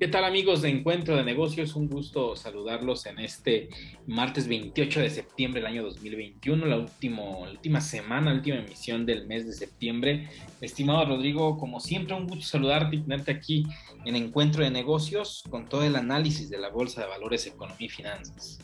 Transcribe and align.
¿Qué 0.00 0.08
tal 0.08 0.24
amigos 0.24 0.62
de 0.62 0.70
Encuentro 0.70 1.14
de 1.14 1.24
Negocios? 1.24 1.76
Un 1.76 1.86
gusto 1.86 2.34
saludarlos 2.34 3.04
en 3.04 3.18
este 3.18 3.68
martes 4.06 4.48
28 4.48 4.98
de 4.98 5.10
septiembre 5.10 5.60
del 5.60 5.70
año 5.70 5.82
2021, 5.82 6.64
la, 6.64 6.78
último, 6.78 7.42
la 7.44 7.50
última 7.50 7.82
semana, 7.82 8.30
la 8.30 8.38
última 8.38 8.56
emisión 8.56 9.04
del 9.04 9.26
mes 9.26 9.46
de 9.46 9.52
septiembre. 9.52 10.30
Estimado 10.62 11.04
Rodrigo, 11.04 11.58
como 11.58 11.80
siempre, 11.80 12.14
un 12.14 12.26
gusto 12.26 12.46
saludarte 12.46 12.96
y 12.96 13.02
tenerte 13.02 13.30
aquí 13.30 13.66
en 14.06 14.16
Encuentro 14.16 14.64
de 14.64 14.70
Negocios 14.70 15.44
con 15.50 15.68
todo 15.68 15.84
el 15.84 15.94
análisis 15.94 16.48
de 16.48 16.56
la 16.56 16.70
Bolsa 16.70 17.02
de 17.02 17.08
Valores, 17.08 17.46
Economía 17.46 17.86
y 17.86 17.90
Finanzas. 17.90 18.58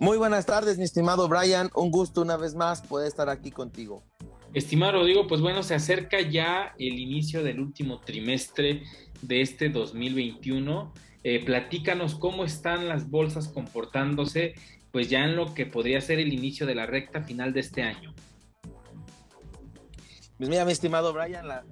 Muy 0.00 0.16
buenas 0.16 0.46
tardes, 0.46 0.78
mi 0.78 0.84
estimado 0.84 1.28
Brian. 1.28 1.70
Un 1.76 1.92
gusto 1.92 2.22
una 2.22 2.36
vez 2.36 2.56
más 2.56 2.82
poder 2.82 3.06
estar 3.06 3.28
aquí 3.28 3.52
contigo. 3.52 4.02
Estimado 4.54 4.92
Rodrigo, 4.92 5.26
pues 5.26 5.42
bueno, 5.42 5.62
se 5.62 5.74
acerca 5.74 6.20
ya 6.22 6.74
el 6.78 6.98
inicio 6.98 7.42
del 7.42 7.60
último 7.60 8.00
trimestre 8.00 8.82
de 9.22 9.40
este 9.42 9.68
2021. 9.68 10.92
Eh, 11.24 11.44
platícanos 11.44 12.14
cómo 12.14 12.44
están 12.44 12.88
las 12.88 13.10
bolsas 13.10 13.48
comportándose, 13.48 14.54
pues 14.92 15.10
ya 15.10 15.24
en 15.24 15.36
lo 15.36 15.54
que 15.54 15.66
podría 15.66 16.00
ser 16.00 16.18
el 16.18 16.32
inicio 16.32 16.66
de 16.66 16.74
la 16.74 16.86
recta 16.86 17.22
final 17.22 17.52
de 17.52 17.60
este 17.60 17.82
año. 17.82 18.14
Pues 20.38 20.48
mira, 20.48 20.64
mi 20.64 20.72
estimado 20.72 21.12
Brian, 21.12 21.48
las 21.48 21.64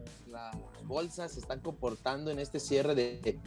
bolsas 0.84 1.32
se 1.32 1.41
están 1.41 1.60
comportando 1.60 2.30
en 2.30 2.38
este 2.38 2.59
cierre 2.59 2.95
de, 2.95 3.38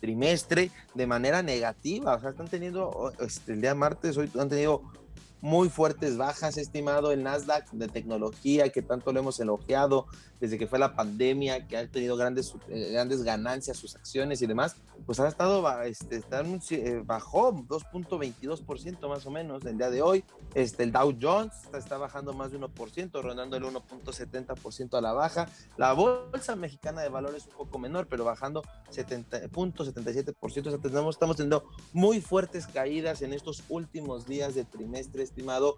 trimestre 0.00 0.70
de 0.94 1.06
manera 1.06 1.42
negativa. 1.42 2.14
O 2.14 2.20
sea, 2.20 2.30
están 2.30 2.48
teniendo, 2.48 3.12
este, 3.20 3.52
el 3.52 3.60
día 3.60 3.74
martes, 3.74 4.16
hoy 4.16 4.30
han 4.38 4.48
tenido 4.48 4.82
muy 5.44 5.68
fuertes 5.68 6.16
bajas, 6.16 6.56
estimado, 6.56 7.12
el 7.12 7.22
Nasdaq 7.22 7.70
de 7.72 7.86
tecnología 7.86 8.70
que 8.70 8.80
tanto 8.80 9.12
lo 9.12 9.20
hemos 9.20 9.38
elogiado 9.40 10.06
desde 10.40 10.58
que 10.58 10.66
fue 10.66 10.78
la 10.78 10.94
pandemia, 10.96 11.66
que 11.66 11.76
ha 11.76 11.86
tenido 11.86 12.16
grandes, 12.16 12.54
eh, 12.68 12.90
grandes 12.92 13.22
ganancias 13.22 13.76
sus 13.76 13.94
acciones 13.94 14.40
y 14.42 14.46
demás, 14.46 14.76
pues 15.06 15.20
ha 15.20 15.28
estado, 15.28 15.66
este, 15.82 16.22
eh, 16.70 17.02
bajó 17.04 17.52
2.22% 17.52 19.08
más 19.08 19.26
o 19.26 19.30
menos 19.30 19.64
el 19.64 19.76
día 19.76 19.90
de 19.90 20.02
hoy. 20.02 20.24
Este, 20.54 20.82
el 20.82 20.92
Dow 20.92 21.16
Jones 21.20 21.52
está, 21.74 21.98
bajando 21.98 22.32
más 22.32 22.50
de 22.52 22.58
1%, 22.58 23.22
rondando 23.22 23.56
el 23.56 23.64
1.70% 23.64 24.96
a 24.96 25.00
la 25.00 25.12
baja. 25.12 25.48
La 25.76 25.92
bolsa 25.92 26.56
mexicana 26.56 27.02
de 27.02 27.08
valores 27.08 27.46
un 27.46 27.56
poco 27.56 27.78
menor, 27.78 28.06
pero 28.08 28.24
bajando 28.24 28.62
70.77%. 28.90 30.66
O 30.66 30.70
sea, 30.70 30.78
tenemos, 30.78 31.16
estamos 31.16 31.36
teniendo 31.36 31.64
muy 31.92 32.20
fuertes 32.20 32.66
caídas 32.66 33.22
en 33.22 33.32
estos 33.32 33.62
últimos 33.68 34.26
días 34.26 34.54
de 34.54 34.64
trimestre, 34.64 35.22
estimado. 35.34 35.76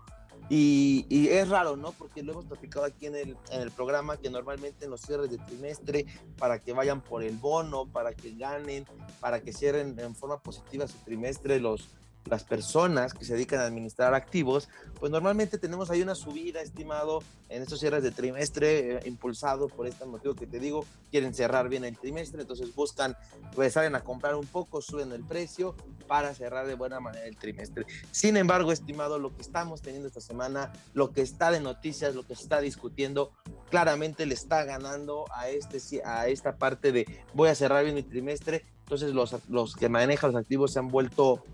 Y, 0.49 1.29
es 1.29 1.49
raro, 1.49 1.77
¿no? 1.77 1.93
Porque 1.93 2.23
lo 2.23 2.33
hemos 2.33 2.45
platicado 2.45 2.85
aquí 2.85 3.07
en 3.07 3.17
el, 3.17 3.37
en 3.51 3.63
el 3.63 3.71
programa 3.73 4.17
que 4.17 4.31
normalmente 4.31 4.85
en 4.85 4.91
los 4.93 5.01
cierres 5.01 5.31
de 5.31 5.39
trimestre, 5.39 6.07
para 6.39 6.61
que 6.61 6.73
vayan 6.73 7.01
por 7.01 7.25
el 7.25 7.37
bono, 7.37 7.87
para 7.87 8.13
que 8.13 8.33
ganen, 8.33 8.87
para 9.19 9.41
que 9.41 9.53
cierren 9.53 9.99
en 9.99 10.15
forma 10.15 10.39
positiva 10.39 10.87
su 10.87 10.99
trimestre 10.99 11.59
los, 11.59 11.89
las 12.27 12.45
personas 12.45 13.15
que 13.15 13.25
se 13.25 13.35
dedican 13.35 13.61
a 13.61 13.67
administrar 13.67 14.15
activos, 14.15 14.69
pues 14.99 15.13
normalmente 15.13 15.59
tenemos 15.59 15.91
ahí 15.91 16.03
una 16.03 16.15
subida, 16.15 16.61
estimado, 16.61 17.23
en 17.49 17.63
estos 17.63 17.81
cierres 17.81 18.03
de 18.03 18.11
trimestre, 18.11 18.97
eh, 18.97 19.01
impulsado 19.07 19.69
por 19.69 19.87
este 19.87 20.05
motivo 20.05 20.35
que 20.35 20.47
te 20.47 20.59
digo, 20.59 20.85
quieren 21.11 21.35
cerrar 21.35 21.69
bien 21.69 21.85
el 21.85 21.97
trimestre, 21.97 22.43
entonces 22.43 22.75
buscan, 22.75 23.17
pues 23.55 23.75
salen 23.75 23.95
a 23.95 24.01
comprar 24.01 24.35
un 24.35 24.47
poco, 24.47 24.83
suben 24.83 25.13
el 25.13 25.25
precio 25.25 25.77
para 26.09 26.35
cerrar 26.35 26.67
de 26.67 26.75
buena 26.75 27.01
manera 27.01 27.27
el 27.27 27.37
trimestre. 27.37 27.87
Sin 28.11 28.37
embargo, 28.37 28.73
estimado, 28.73 29.19
lo 29.19 29.35
que 29.35 29.43
estamos 29.43 29.83
teniendo 29.83 30.09
esta 30.09 30.21
semana, 30.21 30.73
lo 30.95 31.13
que 31.13 31.23
está 31.23 31.51
de 31.51 31.61
noticias, 31.61 32.15
lo 32.15 32.27
que 32.27 32.35
se 32.35 32.43
está 32.43 32.61
discutiendo, 32.61 33.33
claramente 33.71 34.27
le 34.27 34.35
está 34.35 34.65
ganando 34.65 35.25
a, 35.33 35.49
este, 35.49 36.03
a 36.05 36.29
esta 36.29 36.57
parte 36.57 36.93
de 36.93 37.07
voy 37.35 37.49
a 37.49 37.55
cerrar 37.55 37.85
bien 37.85 37.95
mi 37.95 38.03
trimestre, 38.03 38.65
entonces 38.81 39.13
los, 39.13 39.37
los 39.49 39.75
que 39.75 39.89
manejan 39.89 40.33
los 40.33 40.41
activos 40.41 40.73
se 40.73 40.79
han 40.79 40.89
vuelto 40.89 41.45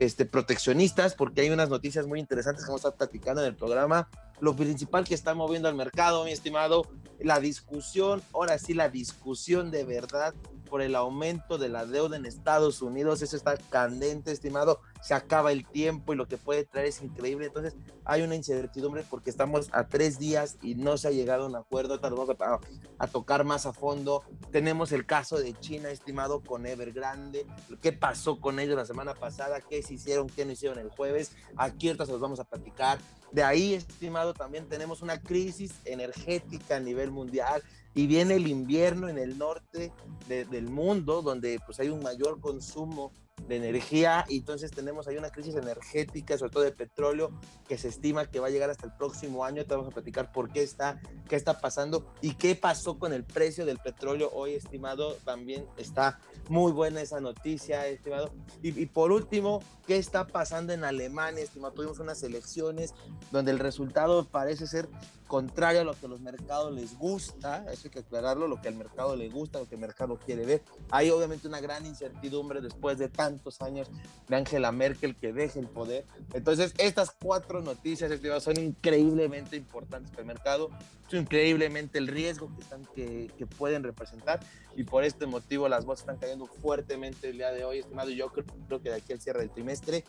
este, 0.00 0.24
proteccionistas, 0.24 1.14
porque 1.14 1.42
hay 1.42 1.50
unas 1.50 1.68
noticias 1.68 2.06
muy 2.06 2.18
interesantes 2.18 2.64
que 2.64 2.68
vamos 2.68 2.84
a 2.84 2.88
estar 2.88 2.98
platicando 2.98 3.42
en 3.42 3.48
el 3.48 3.54
programa. 3.54 4.08
Lo 4.40 4.56
principal 4.56 5.04
que 5.04 5.14
está 5.14 5.34
moviendo 5.34 5.68
al 5.68 5.74
mercado, 5.74 6.24
mi 6.24 6.32
estimado, 6.32 6.86
la 7.20 7.38
discusión, 7.38 8.22
ahora 8.32 8.58
sí, 8.58 8.72
la 8.72 8.88
discusión 8.88 9.70
de 9.70 9.84
verdad 9.84 10.34
por 10.70 10.80
el 10.80 10.94
aumento 10.94 11.58
de 11.58 11.68
la 11.68 11.84
deuda 11.84 12.16
en 12.16 12.24
Estados 12.24 12.80
Unidos. 12.80 13.20
Eso 13.20 13.36
está 13.36 13.56
candente, 13.56 14.30
estimado. 14.30 14.80
Se 15.02 15.14
acaba 15.14 15.50
el 15.50 15.66
tiempo 15.66 16.12
y 16.12 16.16
lo 16.16 16.28
que 16.28 16.38
puede 16.38 16.64
traer 16.64 16.86
es 16.86 17.02
increíble. 17.02 17.46
Entonces, 17.46 17.74
hay 18.04 18.22
una 18.22 18.36
incertidumbre 18.36 19.04
porque 19.10 19.30
estamos 19.30 19.68
a 19.72 19.88
tres 19.88 20.18
días 20.18 20.56
y 20.62 20.76
no 20.76 20.96
se 20.96 21.08
ha 21.08 21.10
llegado 21.10 21.44
a 21.44 21.48
un 21.48 21.56
acuerdo. 21.56 21.94
Ahorita 21.94 22.08
vamos 22.08 22.60
a, 22.98 23.06
tocar 23.08 23.44
más 23.44 23.66
a 23.66 23.72
fondo. 23.72 24.22
Tenemos 24.52 24.92
el 24.92 25.04
caso 25.04 25.38
de 25.38 25.58
China, 25.58 25.90
estimado, 25.90 26.40
con 26.40 26.64
Evergrande. 26.64 27.46
¿Qué 27.82 27.92
pasó 27.92 28.40
con 28.40 28.60
ellos 28.60 28.76
la 28.76 28.86
semana 28.86 29.14
pasada? 29.14 29.60
¿Qué 29.60 29.82
se 29.82 29.94
hicieron? 29.94 30.28
¿Qué 30.28 30.44
no 30.44 30.52
hicieron 30.52 30.78
el 30.78 30.90
jueves? 30.90 31.32
Aquí 31.56 31.88
ahorita 31.88 32.06
se 32.06 32.12
los 32.12 32.20
vamos 32.20 32.38
a 32.38 32.44
platicar. 32.44 32.98
De 33.32 33.42
ahí, 33.42 33.74
estimado, 33.74 34.34
también 34.34 34.68
tenemos 34.68 35.02
una 35.02 35.20
crisis 35.20 35.72
energética 35.84 36.76
a 36.76 36.80
nivel 36.80 37.10
mundial 37.10 37.62
y 37.94 38.06
viene 38.06 38.34
el 38.34 38.46
invierno 38.46 39.08
en 39.08 39.18
el 39.18 39.38
norte 39.38 39.92
del 40.28 40.68
mundo, 40.68 41.22
donde 41.22 41.58
pues 41.66 41.80
hay 41.80 41.88
un 41.88 42.02
mayor 42.02 42.40
consumo 42.40 43.12
de 43.48 43.56
energía 43.56 44.24
y 44.28 44.38
entonces 44.38 44.70
tenemos 44.70 45.08
ahí 45.08 45.16
una 45.16 45.30
crisis 45.30 45.54
energética, 45.56 46.36
sobre 46.38 46.52
todo 46.52 46.62
de 46.62 46.72
petróleo, 46.72 47.30
que 47.66 47.78
se 47.78 47.88
estima 47.88 48.26
que 48.26 48.38
va 48.38 48.46
a 48.46 48.50
llegar 48.50 48.70
hasta 48.70 48.86
el 48.86 48.92
próximo 48.92 49.44
año. 49.44 49.64
Te 49.64 49.74
vamos 49.74 49.88
a 49.88 49.94
platicar 49.94 50.30
por 50.32 50.52
qué 50.52 50.62
está, 50.62 51.00
qué 51.28 51.36
está 51.36 51.58
pasando 51.58 52.12
y 52.20 52.34
qué 52.34 52.54
pasó 52.54 52.98
con 52.98 53.12
el 53.12 53.24
precio 53.24 53.66
del 53.66 53.78
petróleo 53.78 54.30
hoy, 54.32 54.54
estimado. 54.54 55.14
También 55.24 55.66
está 55.76 56.20
muy 56.48 56.72
buena 56.72 57.00
esa 57.00 57.20
noticia, 57.20 57.86
estimado. 57.86 58.32
Y, 58.62 58.78
y 58.80 58.86
por 58.86 59.10
último, 59.10 59.62
qué 59.86 59.96
está 59.96 60.26
pasando 60.26 60.72
en 60.72 60.84
Alemania, 60.84 61.42
estimado. 61.42 61.74
Tuvimos 61.74 61.98
unas 61.98 62.22
elecciones 62.22 62.94
donde 63.32 63.50
el 63.50 63.58
resultado 63.58 64.28
parece 64.28 64.66
ser 64.66 64.88
contrario 65.30 65.82
a 65.82 65.84
lo 65.84 65.94
que 65.94 66.06
a 66.06 66.08
los 66.08 66.20
mercados 66.20 66.74
les 66.74 66.98
gusta, 66.98 67.64
eso 67.70 67.82
hay 67.84 67.90
que 67.90 68.00
aclararlo, 68.00 68.48
lo 68.48 68.60
que 68.60 68.66
al 68.66 68.74
mercado 68.74 69.14
le 69.14 69.28
gusta, 69.28 69.60
lo 69.60 69.68
que 69.68 69.76
el 69.76 69.80
mercado 69.80 70.18
quiere 70.18 70.44
ver. 70.44 70.60
Hay 70.90 71.08
obviamente 71.10 71.46
una 71.46 71.60
gran 71.60 71.86
incertidumbre 71.86 72.60
después 72.60 72.98
de 72.98 73.08
tantos 73.08 73.62
años 73.62 73.88
de 74.26 74.34
Angela 74.34 74.72
Merkel 74.72 75.14
que 75.14 75.32
deje 75.32 75.60
el 75.60 75.68
poder. 75.68 76.04
Entonces, 76.34 76.74
estas 76.78 77.12
cuatro 77.12 77.62
noticias 77.62 78.10
son 78.42 78.58
increíblemente 78.58 79.56
importantes 79.56 80.10
para 80.10 80.22
el 80.22 80.26
mercado, 80.26 80.68
son 81.08 81.20
increíblemente 81.20 81.98
el 81.98 82.08
riesgo 82.08 82.50
que, 82.56 82.62
están, 82.62 82.84
que, 82.92 83.30
que 83.38 83.46
pueden 83.46 83.84
representar 83.84 84.40
y 84.76 84.84
por 84.84 85.04
este 85.04 85.26
motivo 85.26 85.68
las 85.68 85.84
bolsas 85.84 86.02
están 86.02 86.18
cayendo 86.18 86.46
fuertemente 86.46 87.28
el 87.28 87.36
día 87.36 87.52
de 87.52 87.64
hoy, 87.64 87.78
estimado. 87.78 88.10
Y 88.10 88.16
yo 88.16 88.30
creo, 88.32 88.82
que 88.82 88.90
de 88.90 88.96
aquí 88.96 89.12
al 89.12 89.20
cierre 89.20 89.40
del 89.40 89.50
trimestre 89.50 90.04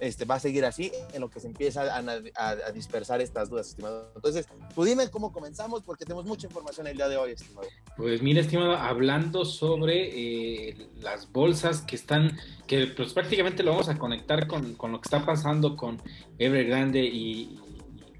este, 0.00 0.24
va 0.24 0.36
a 0.36 0.40
seguir 0.40 0.64
así 0.64 0.92
en 1.12 1.20
lo 1.20 1.30
que 1.30 1.40
se 1.40 1.46
empieza 1.46 1.82
a, 1.82 1.98
a 1.98 2.72
dispersar 2.72 3.20
estas 3.20 3.48
dudas, 3.48 3.68
estimado. 3.68 4.10
Entonces, 4.14 4.46
Tú 4.74 4.84
dime 4.84 5.08
cómo 5.10 5.32
comenzamos 5.32 5.82
porque 5.82 6.04
tenemos 6.04 6.26
mucha 6.26 6.46
información 6.46 6.86
el 6.86 6.96
día 6.96 7.08
de 7.08 7.16
hoy, 7.16 7.32
estimado. 7.32 7.66
Pues 7.96 8.22
mira, 8.22 8.40
estimado, 8.40 8.76
hablando 8.76 9.44
sobre 9.44 10.68
eh, 10.68 10.88
las 11.00 11.32
bolsas 11.32 11.80
que 11.80 11.96
están, 11.96 12.36
que 12.66 12.86
pues 12.88 13.14
prácticamente 13.14 13.62
lo 13.62 13.70
vamos 13.70 13.88
a 13.88 13.98
conectar 13.98 14.46
con, 14.46 14.74
con 14.74 14.92
lo 14.92 15.00
que 15.00 15.06
está 15.06 15.24
pasando 15.24 15.76
con 15.76 16.00
Evergrande 16.38 17.04
y, 17.04 17.58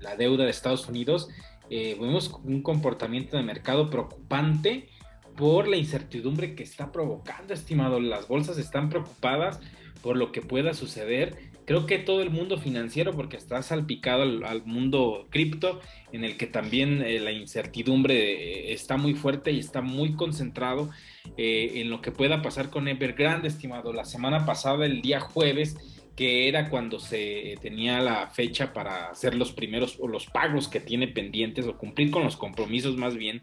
la 0.00 0.16
deuda 0.16 0.44
de 0.44 0.50
Estados 0.50 0.88
Unidos, 0.88 1.28
eh, 1.68 1.96
vemos 2.00 2.30
un 2.44 2.62
comportamiento 2.62 3.36
de 3.36 3.42
mercado 3.42 3.90
preocupante 3.90 4.88
por 5.36 5.66
la 5.66 5.76
incertidumbre 5.76 6.54
que 6.54 6.62
está 6.62 6.92
provocando, 6.92 7.52
estimado. 7.52 8.00
Las 8.00 8.28
bolsas 8.28 8.58
están 8.58 8.88
preocupadas 8.88 9.60
por 10.02 10.16
lo 10.16 10.32
que 10.32 10.42
pueda 10.42 10.74
suceder. 10.74 11.36
Creo 11.66 11.84
que 11.84 11.98
todo 11.98 12.22
el 12.22 12.30
mundo 12.30 12.58
financiero, 12.58 13.12
porque 13.12 13.36
está 13.36 13.60
salpicado 13.60 14.22
al, 14.22 14.64
mundo 14.66 15.26
cripto, 15.30 15.80
en 16.12 16.22
el 16.22 16.36
que 16.36 16.46
también 16.46 17.02
eh, 17.02 17.18
la 17.18 17.32
incertidumbre 17.32 18.14
eh, 18.14 18.72
está 18.72 18.96
muy 18.96 19.14
fuerte 19.14 19.50
y 19.50 19.58
está 19.58 19.82
muy 19.82 20.14
concentrado 20.14 20.90
eh, 21.36 21.72
en 21.74 21.90
lo 21.90 22.00
que 22.00 22.12
pueda 22.12 22.40
pasar 22.40 22.70
con 22.70 22.86
Evergrande, 22.86 23.48
estimado. 23.48 23.92
La 23.92 24.04
semana 24.04 24.46
pasada, 24.46 24.86
el 24.86 25.02
día 25.02 25.18
jueves, 25.18 25.76
que 26.14 26.46
era 26.46 26.70
cuando 26.70 27.00
se 27.00 27.56
tenía 27.60 28.00
la 28.00 28.28
fecha 28.28 28.72
para 28.72 29.10
hacer 29.10 29.34
los 29.34 29.50
primeros 29.50 29.98
o 29.98 30.06
los 30.06 30.26
pagos 30.26 30.68
que 30.68 30.78
tiene 30.78 31.08
pendientes 31.08 31.66
o 31.66 31.76
cumplir 31.76 32.12
con 32.12 32.22
los 32.22 32.36
compromisos 32.36 32.96
más 32.96 33.16
bien 33.16 33.42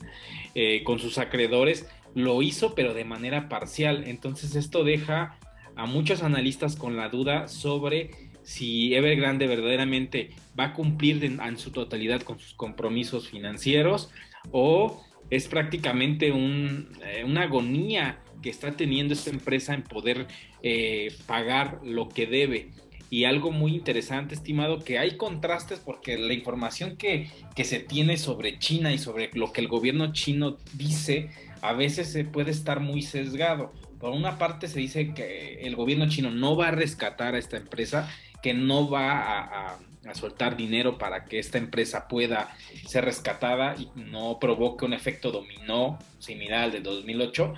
con 0.83 0.97
sus 0.97 1.19
acreedores, 1.19 1.87
lo 2.15 2.41
hizo 2.41 2.73
pero 2.73 2.95
de 2.95 3.05
manera 3.05 3.47
parcial. 3.47 4.05
Entonces 4.07 4.55
esto 4.55 4.83
deja 4.83 5.37
a 5.75 5.85
muchos 5.85 6.23
analistas 6.23 6.75
con 6.75 6.95
la 6.95 7.09
duda 7.09 7.47
sobre 7.47 8.11
si 8.43 8.93
Evergrande 8.93 9.47
verdaderamente 9.47 10.31
va 10.59 10.65
a 10.65 10.73
cumplir 10.73 11.23
en, 11.23 11.57
su 11.57 11.71
totalidad 11.71 12.21
con 12.21 12.39
sus 12.39 12.53
compromisos 12.53 13.29
financieros 13.29 14.11
o 14.51 15.01
es 15.29 15.47
prácticamente 15.47 16.27
eh, 16.27 17.23
una 17.25 17.43
agonía 17.43 18.19
que 18.41 18.49
está 18.49 18.73
teniendo 18.73 19.13
esta 19.13 19.29
empresa 19.29 19.73
en 19.73 19.83
poder 19.83 20.27
eh, 20.61 21.13
pagar 21.25 21.79
lo 21.83 22.09
que 22.09 22.27
debe. 22.27 22.71
Y 23.09 23.25
algo 23.25 23.51
muy 23.51 23.75
interesante, 23.75 24.33
estimado, 24.33 24.79
que 24.79 24.97
hay 24.97 25.17
contrastes 25.17 25.79
porque 25.79 26.17
la 26.17 26.33
información 26.33 26.97
que, 26.97 27.29
que 27.55 27.63
se 27.63 27.79
tiene 27.79 28.17
sobre 28.17 28.57
China 28.57 28.91
y 28.91 28.97
sobre 28.97 29.29
lo 29.33 29.53
que 29.53 29.61
el 29.61 29.67
gobierno 29.67 30.11
chino 30.13 30.57
dice, 30.73 31.29
a 31.61 31.73
veces 31.73 32.11
se 32.11 32.25
puede 32.25 32.51
estar 32.51 32.79
muy 32.79 33.03
sesgado 33.03 33.71
por 34.03 34.11
una 34.11 34.37
parte 34.37 34.67
se 34.67 34.81
dice 34.81 35.13
que 35.13 35.61
el 35.61 35.77
gobierno 35.77 36.09
chino 36.09 36.29
no 36.29 36.57
va 36.57 36.67
a 36.67 36.71
rescatar 36.71 37.35
a 37.35 37.37
esta 37.37 37.55
empresa, 37.55 38.11
que 38.41 38.53
no 38.53 38.89
va 38.89 39.69
a, 39.69 39.79
soltar 40.13 40.57
dinero 40.57 40.97
para 40.97 41.23
que 41.23 41.39
esta 41.39 41.57
empresa 41.57 42.09
pueda 42.09 42.53
ser 42.85 43.05
rescatada 43.05 43.77
y 43.79 43.87
no 43.95 44.39
provoque 44.41 44.83
un 44.83 44.91
efecto 44.91 45.31
dominó 45.31 45.99
similar 46.19 46.63
al 46.65 46.71
de 46.73 46.81
2008. 46.81 47.53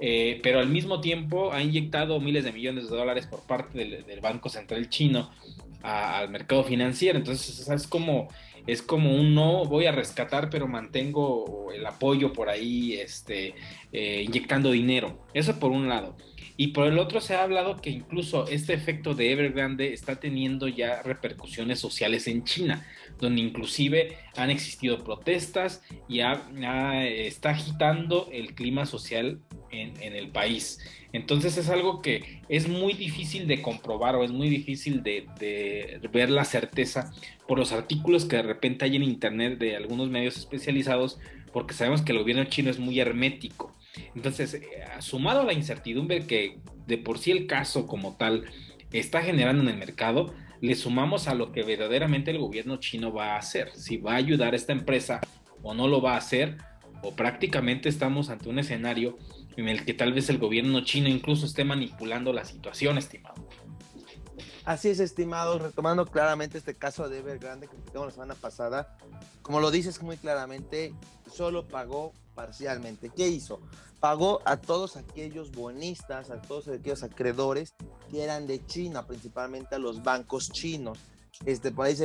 Eh, 0.00 0.40
pero 0.42 0.58
al 0.58 0.68
mismo 0.68 1.00
tiempo 1.00 1.52
ha 1.52 1.62
inyectado 1.62 2.18
miles 2.18 2.42
de 2.42 2.50
millones 2.50 2.90
de 2.90 2.96
dólares 2.96 3.28
por 3.28 3.46
parte 3.46 3.78
del, 3.78 4.20
Banco 4.20 4.48
Central 4.48 4.88
chino 4.88 5.30
al 5.80 6.28
mercado 6.28 6.64
financiero. 6.64 7.18
Entonces 7.18 7.68
es 7.68 7.86
como 7.86 8.30
es 8.66 8.82
como 8.82 9.14
un 9.14 9.34
no 9.34 9.64
voy 9.64 9.86
a 9.86 9.92
rescatar, 9.92 10.50
pero 10.50 10.66
mantengo 10.66 11.70
el 11.72 11.84
apoyo 11.86 12.32
por 12.32 12.48
ahí, 12.48 12.94
este, 12.94 13.54
eh, 13.92 14.22
inyectando 14.26 14.70
dinero. 14.70 15.18
Eso 15.34 15.58
por 15.58 15.70
un 15.70 15.88
lado. 15.88 16.16
Y 16.56 16.68
por 16.68 16.86
el 16.86 16.98
otro 16.98 17.20
se 17.20 17.34
ha 17.34 17.42
hablado 17.42 17.80
que 17.80 17.90
incluso 17.90 18.46
este 18.46 18.74
efecto 18.74 19.14
de 19.14 19.32
Evergrande 19.32 19.92
está 19.92 20.16
teniendo 20.16 20.68
ya 20.68 21.02
repercusiones 21.02 21.80
sociales 21.80 22.28
en 22.28 22.44
China, 22.44 22.86
donde 23.18 23.40
inclusive 23.40 24.18
han 24.36 24.50
existido 24.50 25.02
protestas 25.02 25.82
y 26.08 26.20
está 26.20 27.50
agitando 27.50 28.28
el 28.32 28.54
clima 28.54 28.86
social 28.86 29.40
en, 29.72 30.14
el 30.14 30.28
país. 30.28 30.78
Entonces 31.12 31.56
es 31.56 31.68
algo 31.68 32.00
que 32.00 32.42
es 32.48 32.68
muy 32.68 32.92
difícil 32.92 33.48
de 33.48 33.60
comprobar 33.60 34.14
o 34.14 34.22
es 34.22 34.30
muy 34.30 34.48
difícil 34.48 35.02
de, 35.02 35.26
ver 36.12 36.30
la 36.30 36.44
certeza 36.44 37.12
por 37.48 37.58
los 37.58 37.72
artículos 37.72 38.26
que 38.26 38.36
de 38.36 38.42
repente 38.42 38.84
hay 38.84 38.94
en 38.94 39.02
internet 39.02 39.58
de 39.58 39.74
algunos 39.74 40.08
medios 40.08 40.36
especializados, 40.36 41.18
porque 41.52 41.74
sabemos 41.74 42.02
que 42.02 42.12
el 42.12 42.18
gobierno 42.18 42.44
chino 42.44 42.70
es 42.70 42.78
muy 42.78 43.00
hermético 43.00 43.73
entonces, 44.14 44.54
eh, 44.54 44.84
sumado 45.00 45.40
a 45.40 45.44
la 45.44 45.52
incertidumbre 45.52 46.26
que 46.26 46.58
de 46.86 46.98
por 46.98 47.18
sí 47.18 47.30
el 47.30 47.46
caso 47.46 47.86
como 47.86 48.16
tal 48.16 48.44
está 48.92 49.22
generando 49.22 49.62
en 49.62 49.68
el 49.68 49.76
mercado, 49.76 50.34
le 50.60 50.74
sumamos 50.74 51.28
a 51.28 51.34
lo 51.34 51.52
que 51.52 51.62
verdaderamente 51.62 52.30
el 52.30 52.38
gobierno 52.38 52.76
chino 52.76 53.12
va 53.12 53.34
a 53.34 53.38
hacer, 53.38 53.70
si 53.74 53.96
va 53.96 54.12
a 54.12 54.16
ayudar 54.16 54.54
a 54.54 54.56
esta 54.56 54.72
empresa 54.72 55.20
o 55.62 55.74
no 55.74 55.88
lo 55.88 56.00
va 56.00 56.14
a 56.14 56.18
hacer, 56.18 56.58
o 57.02 57.14
prácticamente 57.14 57.88
estamos 57.88 58.30
ante 58.30 58.48
un 58.48 58.58
escenario 58.58 59.18
en 59.56 59.68
el 59.68 59.84
que 59.84 59.94
tal 59.94 60.12
vez 60.12 60.28
el 60.30 60.38
gobierno 60.38 60.80
chino 60.82 61.08
incluso 61.08 61.46
esté 61.46 61.64
manipulando 61.64 62.32
la 62.32 62.44
situación, 62.44 62.98
estimado. 62.98 63.48
Así 64.64 64.88
es, 64.88 65.00
estimado, 65.00 65.58
retomando 65.58 66.06
claramente 66.06 66.56
este 66.56 66.74
caso 66.74 67.08
de 67.10 67.18
Evergrande 67.18 67.68
que 67.68 67.76
tuvimos 67.76 68.06
la 68.06 68.12
semana 68.12 68.34
pasada, 68.34 68.96
como 69.42 69.60
lo 69.60 69.70
dices 69.70 70.02
muy 70.02 70.16
claramente, 70.16 70.94
solo 71.30 71.68
pagó 71.68 72.14
parcialmente. 72.34 73.10
¿Qué 73.10 73.28
hizo? 73.28 73.60
Pagó 74.00 74.40
a 74.44 74.58
todos 74.58 74.96
aquellos 74.96 75.50
bonistas, 75.52 76.30
a 76.30 76.42
todos 76.42 76.68
aquellos 76.68 77.02
acreedores 77.02 77.74
que 78.10 78.22
eran 78.22 78.46
de 78.46 78.64
China, 78.66 79.06
principalmente 79.06 79.74
a 79.74 79.78
los 79.78 80.02
bancos 80.02 80.50
chinos. 80.50 80.98
Este, 81.44 81.72
por 81.72 81.86
ahí 81.86 81.96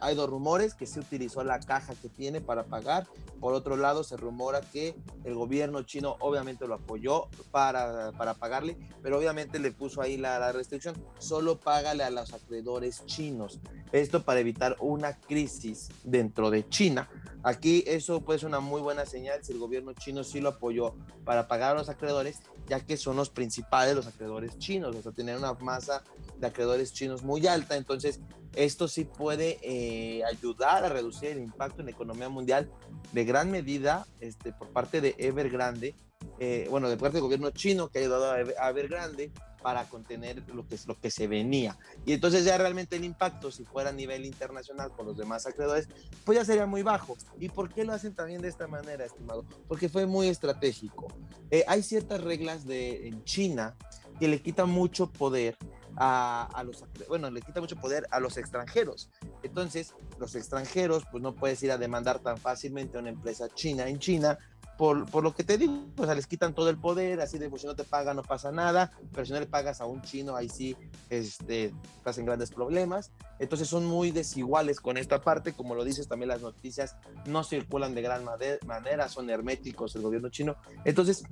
hay 0.00 0.14
dos 0.14 0.30
rumores 0.30 0.74
que 0.74 0.86
se 0.86 1.00
utilizó 1.00 1.42
la 1.42 1.58
caja 1.58 1.94
que 1.94 2.08
tiene 2.08 2.40
para 2.40 2.64
pagar. 2.64 3.06
Por 3.40 3.52
otro 3.54 3.76
lado, 3.76 4.04
se 4.04 4.16
rumora 4.16 4.60
que 4.60 4.94
el 5.24 5.34
gobierno 5.34 5.82
chino 5.82 6.16
obviamente 6.20 6.68
lo 6.68 6.74
apoyó 6.74 7.28
para, 7.50 8.12
para 8.12 8.34
pagarle, 8.34 8.76
pero 9.02 9.18
obviamente 9.18 9.58
le 9.58 9.72
puso 9.72 10.02
ahí 10.02 10.16
la, 10.16 10.38
la, 10.38 10.52
restricción. 10.52 10.94
Solo 11.18 11.58
págale 11.58 12.04
a 12.04 12.10
los 12.10 12.32
acreedores 12.32 13.04
chinos. 13.06 13.60
Esto 13.92 14.22
para 14.22 14.40
evitar 14.40 14.76
una 14.80 15.18
crisis 15.18 15.88
dentro 16.04 16.50
de 16.50 16.68
China. 16.68 17.08
Aquí 17.42 17.84
eso 17.86 18.20
puede 18.20 18.38
ser 18.38 18.48
una 18.48 18.60
muy 18.60 18.80
buena 18.80 19.06
señal 19.06 19.42
si 19.42 19.52
el 19.52 19.58
gobierno 19.58 19.92
chino 19.94 20.24
sí 20.24 20.40
lo 20.40 20.50
apoyó 20.50 20.94
para 21.24 21.48
pagar 21.48 21.72
a 21.74 21.78
los 21.78 21.88
acreedores, 21.88 22.40
ya 22.66 22.80
que 22.80 22.96
son 22.96 23.16
los 23.16 23.30
principales 23.30 23.94
los 23.94 24.06
acreedores 24.06 24.58
chinos, 24.58 24.94
o 24.94 25.02
sea, 25.02 25.12
tener 25.12 25.36
una 25.36 25.54
masa 25.54 26.02
de 26.38 26.46
acreedores 26.46 26.92
chinos 26.92 27.22
muy 27.22 27.46
alta. 27.46 27.76
Entonces, 27.76 28.20
esto 28.54 28.88
sí 28.88 29.04
puede 29.04 29.58
eh, 29.62 30.22
ayudar 30.24 30.84
a 30.84 30.88
reducir 30.88 31.30
el 31.30 31.38
impacto 31.38 31.80
en 31.80 31.86
la 31.86 31.92
economía 31.92 32.28
mundial 32.28 32.70
de 33.12 33.24
gran 33.24 33.50
medida 33.50 34.06
este, 34.20 34.52
por 34.52 34.68
parte 34.68 35.00
de 35.00 35.14
Evergrande, 35.18 35.94
eh, 36.38 36.66
bueno, 36.70 36.88
de 36.88 36.96
parte 36.96 37.14
del 37.14 37.22
gobierno 37.22 37.50
chino 37.50 37.88
que 37.88 37.98
ha 37.98 38.02
ayudado 38.02 38.32
a 38.32 38.68
Evergrande 38.70 39.32
para 39.62 39.84
contener 39.84 40.42
lo 40.54 40.66
que, 40.66 40.78
lo 40.86 40.98
que 40.98 41.10
se 41.10 41.26
venía. 41.26 41.78
Y 42.06 42.12
entonces 42.12 42.44
ya 42.44 42.56
realmente 42.58 42.96
el 42.96 43.04
impacto, 43.04 43.50
si 43.50 43.64
fuera 43.64 43.90
a 43.90 43.92
nivel 43.92 44.24
internacional 44.24 44.90
con 44.92 45.06
los 45.06 45.16
demás 45.16 45.46
acreedores, 45.46 45.88
pues 46.24 46.38
ya 46.38 46.44
sería 46.44 46.66
muy 46.66 46.82
bajo. 46.82 47.16
¿Y 47.38 47.48
por 47.48 47.72
qué 47.72 47.84
lo 47.84 47.92
hacen 47.92 48.14
también 48.14 48.42
de 48.42 48.48
esta 48.48 48.66
manera, 48.66 49.04
estimado? 49.04 49.44
Porque 49.68 49.88
fue 49.88 50.06
muy 50.06 50.28
estratégico. 50.28 51.08
Eh, 51.50 51.64
hay 51.66 51.82
ciertas 51.82 52.22
reglas 52.22 52.66
de, 52.66 53.08
en 53.08 53.24
China 53.24 53.76
que 54.18 54.28
le 54.28 54.42
quitan 54.42 54.68
mucho 54.68 55.10
poder 55.10 55.56
a, 55.96 56.62
los, 56.64 56.84
bueno, 57.08 57.30
le 57.30 57.42
quita 57.42 57.60
mucho 57.60 57.76
poder 57.76 58.06
a 58.10 58.20
los 58.20 58.36
extranjeros. 58.36 59.10
Entonces, 59.42 59.94
los 60.18 60.34
extranjeros, 60.34 61.04
pues 61.10 61.22
no 61.22 61.34
puedes 61.34 61.62
ir 61.62 61.72
a 61.72 61.78
demandar 61.78 62.20
tan 62.20 62.38
fácilmente 62.38 62.96
a 62.96 63.00
una 63.00 63.10
empresa 63.10 63.48
china 63.48 63.88
en 63.88 63.98
China, 63.98 64.38
por, 64.80 65.04
por, 65.10 65.22
lo 65.22 65.34
que 65.34 65.44
te 65.44 65.58
digo, 65.58 65.74
o 65.98 66.06
sea, 66.06 66.14
les 66.14 66.26
quitan 66.26 66.54
todo 66.54 66.70
el 66.70 66.78
poder, 66.78 67.20
así 67.20 67.36
de, 67.36 67.50
pues 67.50 67.60
si 67.60 67.68
no 67.68 67.76
te 67.76 67.84
paga 67.84 68.14
no 68.14 68.22
pasa 68.22 68.50
nada, 68.50 68.90
pero 69.12 69.26
si 69.26 69.32
no 69.34 69.38
le 69.38 69.44
pagas 69.44 69.82
a 69.82 69.84
un 69.84 70.00
chino, 70.00 70.36
ahí 70.36 70.48
sí, 70.48 70.74
este, 71.10 71.74
estás 71.98 72.16
en 72.16 72.24
grandes 72.24 72.50
problemas. 72.50 73.10
Entonces 73.38 73.68
son 73.68 73.84
muy 73.84 74.10
desiguales 74.10 74.80
con 74.80 74.96
esta 74.96 75.20
parte, 75.20 75.52
como 75.52 75.74
lo 75.74 75.84
dices 75.84 76.08
también 76.08 76.30
las 76.30 76.40
noticias 76.40 76.96
no 77.26 77.44
circulan 77.44 77.94
de 77.94 78.00
gran 78.00 78.24
manera, 78.24 79.10
son 79.10 79.28
herméticos 79.28 79.94
el 79.96 80.00
gobierno 80.00 80.30
chino. 80.30 80.56
Entonces, 80.86 81.24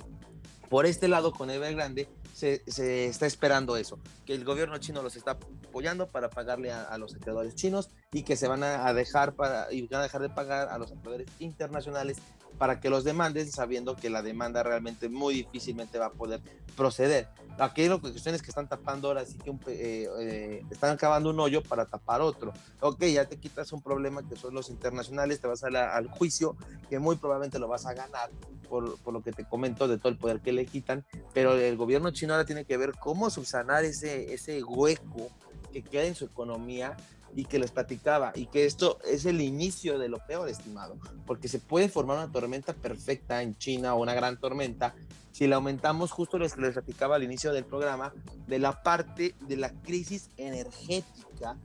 por 0.69 0.85
este 0.85 1.09
lado, 1.09 1.33
con 1.33 1.49
Evergrande, 1.49 2.07
se, 2.35 2.63
se 2.71 3.07
está 3.07 3.25
esperando 3.25 3.79
eso, 3.79 3.99
que 4.27 4.35
el 4.35 4.45
gobierno 4.45 4.77
chino 4.77 5.03
los 5.03 5.17
está 5.17 5.39
apoyando 5.67 6.07
para 6.07 6.29
pagarle 6.29 6.71
a, 6.71 6.99
los 6.99 7.15
acreedores 7.15 7.55
chinos 7.55 7.89
y 8.13 8.25
que 8.25 8.37
se 8.37 8.47
van 8.47 8.63
a 8.63 8.93
dejar 8.93 9.33
para 9.33 9.73
y 9.73 9.87
van 9.87 10.01
a 10.01 10.03
dejar 10.03 10.21
de 10.21 10.29
pagar 10.29 10.69
a 10.69 10.77
los 10.77 10.93
acreedores 10.93 11.29
internacionales 11.39 12.19
para 12.59 12.81
que 12.81 12.91
los 12.91 13.05
demanden 13.05 13.51
sabiendo 13.51 13.97
que 13.97 14.11
la 14.11 14.23
demanda 14.23 14.63
realmente 14.63 15.09
muy 15.09 15.35
difícilmente 15.35 15.99
va 15.99 16.07
a 16.07 16.13
poder 16.13 16.41
proceder. 16.77 17.29
Aquí 17.59 17.83
hay 17.83 17.99
cuestiones 17.99 18.43
que 18.43 18.51
están 18.51 18.69
tapando 18.69 19.09
ahora 19.09 19.25
sí 19.25 19.37
que 19.39 19.51
eh, 19.51 20.09
eh, 20.21 20.63
están 20.71 20.91
acabando 20.91 21.31
un 21.31 21.41
hoyo 21.41 21.63
para 21.63 21.87
tapar 21.87 22.21
otro. 22.21 22.53
Ok, 22.81 23.05
ya 23.07 23.25
te 23.25 23.37
quitas 23.37 23.73
un 23.73 23.83
problema 23.83 24.23
que 24.29 24.37
son 24.37 24.55
los 24.55 24.71
internacionales, 24.71 25.41
te 25.41 25.49
vas 25.49 25.65
a 25.65 25.69
al 25.69 26.09
juicio, 26.09 26.57
que 26.89 26.99
muy 26.99 27.17
probablemente 27.17 27.59
lo 27.59 27.67
vas 27.67 27.87
a 27.87 27.95
ganar 27.95 28.31
por, 28.69 28.97
por, 28.99 29.13
lo 29.13 29.23
que 29.23 29.33
te 29.33 29.45
comento 29.45 29.89
de 29.89 29.99
todo 29.99 30.09
el 30.09 30.19
poder 30.19 30.41
que 30.41 30.53
le 30.53 30.67
quitan, 30.67 31.05
pero 31.35 31.55
el 31.55 31.77
gobierno 31.77 32.11
chino 32.11 32.35
ahora 32.35 32.45
tiene 32.45 32.65
que 32.65 32.77
ver 32.77 32.93
cómo 32.99 33.29
subsanar 33.29 33.85
ese, 33.85 34.33
ese 34.33 34.63
hueco 34.63 35.29
que 35.73 35.83
queda 35.83 36.05
en 36.05 36.15
su 36.15 36.27
economía 36.27 36.97
y 37.39 37.45
que 37.45 37.61
les 37.61 37.71
platicaba 37.71 38.33
y 38.35 38.47
que 38.47 38.67
esto 38.67 38.99
es 39.05 39.25
el 39.25 39.41
inicio 39.41 39.97
de 39.97 40.09
lo 40.09 40.19
peor, 40.27 40.49
estimado, 40.49 40.99
porque 41.25 41.47
se 41.47 41.61
puede 41.61 41.89
formar 41.89 42.17
una 42.17 42.33
tormenta 42.33 42.73
perfecta 42.73 43.43
en 43.43 43.57
China 43.57 43.95
o 43.95 44.03
una 44.03 44.13
gran 44.13 44.41
tormenta 44.41 44.97
si 45.31 45.47
le 45.47 45.55
aumentamos 45.55 46.11
justo 46.11 46.37
lo 46.37 46.49
que 46.49 46.61
les 46.61 46.73
platicaba 46.73 47.15
al 47.15 47.23
inicio 47.23 47.53
del 47.53 47.65
programa 47.65 48.13
de 48.49 48.59
la 48.59 48.83
parte 48.83 49.37
de 49.47 49.57
la 49.57 49.71
crisis 49.71 50.31
energética 50.37 51.57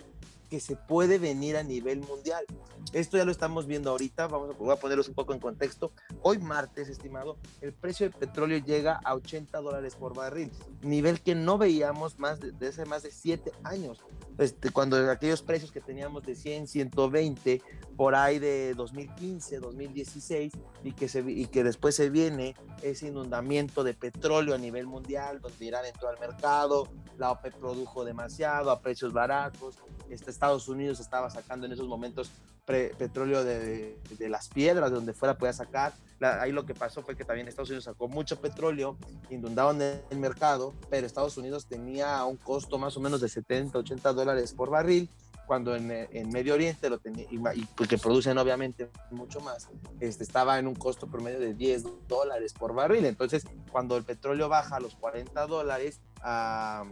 que 0.54 0.60
se 0.60 0.76
puede 0.76 1.18
venir 1.18 1.58
a 1.58 1.64
nivel 1.64 2.02
mundial. 2.02 2.46
Esto 2.92 3.18
ya 3.18 3.26
lo 3.26 3.32
estamos 3.32 3.66
viendo 3.66 3.90
ahorita, 3.90 4.28
vamos 4.28 4.52
a, 4.52 4.74
a 4.74 4.76
ponerlos 4.76 5.08
un 5.08 5.16
poco 5.16 5.34
en 5.34 5.40
contexto. 5.40 5.94
Hoy 6.22 6.38
martes, 6.38 6.90
estimado, 6.90 7.40
el 7.62 7.74
precio 7.74 8.08
del 8.08 8.16
petróleo 8.16 8.60
llega 8.60 9.00
a 9.04 9.16
80 9.16 9.60
dólares 9.62 9.96
por 9.96 10.16
barril, 10.16 10.52
nivel 10.84 11.22
que 11.22 11.34
no 11.34 11.58
veíamos 11.58 12.20
más 12.20 12.40
de, 12.40 12.68
hace 12.68 12.86
más 12.86 13.02
de 13.02 13.10
7 13.10 13.52
años. 13.64 14.06
Este, 14.38 14.70
cuando 14.70 14.96
aquellos 15.10 15.42
precios 15.42 15.72
que 15.72 15.82
teníamos 15.82 16.24
de 16.24 16.36
100, 16.36 16.68
120, 16.68 17.64
por 17.98 18.14
ahí 18.14 18.38
de 18.38 18.76
2015, 18.76 19.58
2016, 19.60 20.54
y 20.84 20.92
que, 20.92 21.08
se, 21.08 21.22
y 21.22 21.48
que 21.48 21.64
después 21.64 21.96
se 21.96 22.12
viene 22.12 22.56
ese 22.84 23.08
inundamiento 23.08 23.84
de 23.84 23.96
petróleo 23.96 24.54
a 24.54 24.60
nivel 24.60 24.86
mundial, 24.86 25.42
donde 25.42 25.66
Irán 25.66 25.86
entró 25.86 26.10
al 26.10 26.20
mercado, 26.20 26.88
la 27.18 27.32
OPEP 27.32 27.56
produjo 27.56 28.06
demasiado 28.06 28.70
a 28.70 28.82
precios 28.82 29.14
baratos, 29.14 29.78
este, 30.10 30.32
Estados 30.44 30.68
Unidos 30.68 31.00
estaba 31.00 31.30
sacando 31.30 31.66
en 31.66 31.72
esos 31.72 31.88
momentos 31.88 32.30
petróleo 32.66 33.46
de, 33.46 33.98
de, 34.20 34.28
las 34.30 34.50
piedras, 34.50 34.90
de 34.90 34.96
donde 34.96 35.14
fuera 35.14 35.38
podía 35.38 35.54
sacar. 35.54 35.94
ahí 36.20 36.52
lo 36.52 36.66
que 36.66 36.74
pasó 36.74 37.02
fue 37.02 37.16
que 37.16 37.24
también 37.24 37.48
Estados 37.48 37.70
Unidos 37.70 37.86
sacó 37.86 38.10
mucho 38.10 38.42
petróleo, 38.42 38.98
inundaban 39.30 39.82
el 39.82 40.18
mercado, 40.18 40.74
pero 40.90 41.08
Estados 41.08 41.38
Unidos 41.38 41.66
tenía 41.66 42.26
un 42.26 42.36
costo 42.36 42.78
más 42.78 42.98
o 42.98 43.00
menos 43.00 43.22
de 43.22 43.30
70, 43.30 43.78
80 43.78 44.12
dólares 44.12 44.52
por 44.52 44.70
barril, 44.70 45.10
cuando 45.48 45.78
en, 45.78 45.90
en 45.90 46.30
Medio 46.30 46.56
Oriente 46.56 46.90
lo 46.90 46.98
tenía, 46.98 47.26
y, 47.32 47.36
y 47.36 47.66
pues 47.78 47.90
producen 48.02 48.38
obviamente 48.38 48.90
mucho 49.12 49.40
más, 49.40 49.70
este, 50.02 50.26
estaba 50.26 50.60
en 50.60 50.68
un 50.68 50.76
costo 50.76 51.08
promedio 51.08 51.40
de 51.40 51.54
10 51.54 51.86
dólares 52.10 52.52
por 52.52 52.74
barril. 52.74 53.06
Entonces, 53.06 53.46
cuando 53.72 53.96
el 53.96 54.04
petróleo 54.04 54.50
baja 54.50 54.76
a 54.76 54.80
los 54.82 54.96
40 54.96 55.48
dólares, 55.48 56.02
a 56.22 56.86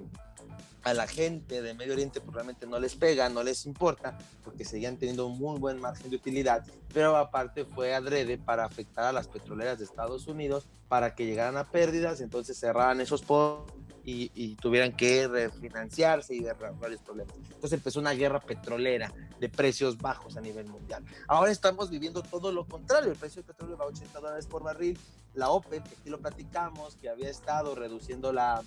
a 0.84 0.94
la 0.94 1.08
gente 1.08 1.62
de 1.62 1.74
Medio 1.74 1.94
Oriente 1.94 2.22
pues 2.22 2.34
realmente 2.34 2.66
no 2.66 2.80
les 2.80 2.96
pega, 2.96 3.30
no 3.30 3.44
les 3.44 3.66
importa, 3.66 4.18
porque 4.44 4.66
seguían 4.66 4.98
teniendo 4.98 5.28
un 5.28 5.38
muy 5.38 5.60
buen 5.60 5.80
margen 5.80 6.10
de 6.10 6.16
utilidad, 6.16 6.66
pero 6.94 7.16
aparte 7.16 7.66
fue 7.66 7.94
adrede 7.94 8.38
para 8.38 8.66
afectar 8.66 9.06
a 9.06 9.12
las 9.12 9.28
petroleras 9.28 9.80
de 9.80 9.86
Estados 9.86 10.28
Unidos 10.28 10.68
para 10.88 11.16
que 11.16 11.26
llegaran 11.26 11.58
a 11.58 11.70
pérdidas, 11.70 12.22
entonces 12.22 12.58
cerraran 12.58 13.00
esos 13.02 13.22
pozos 13.22 13.72
y, 14.04 14.56
tuvieran 14.56 14.96
que 14.96 15.28
refinanciarse 15.28 16.34
y 16.34 16.40
de 16.40 16.54
varios 16.54 17.02
problemas. 17.02 17.36
Entonces 17.38 17.74
empezó 17.74 18.00
una 18.00 18.14
guerra 18.14 18.40
petrolera 18.40 19.12
de 19.40 19.50
precios 19.50 19.98
bajos 19.98 20.38
a 20.38 20.42
nivel 20.42 20.68
mundial. 20.68 21.04
Ahora 21.28 21.52
estamos 21.52 21.90
viviendo 21.90 22.22
todo 22.22 22.52
lo 22.52 22.66
contrario, 22.66 23.12
el 23.12 23.18
precio 23.18 23.42
del 23.42 23.54
petróleo 23.54 23.78
va 23.78 23.86
a 23.86 23.90
80 23.90 24.20
dólares 24.20 24.48
por 24.48 24.64
barril, 24.64 24.98
la 25.34 25.50
OPEP, 25.50 25.86
aquí 25.86 26.10
lo 26.10 26.20
platicamos, 26.20 26.96
que 26.96 27.10
había 27.10 27.30
estado 27.30 27.76
reduciendo 27.76 28.34
la 28.34 28.64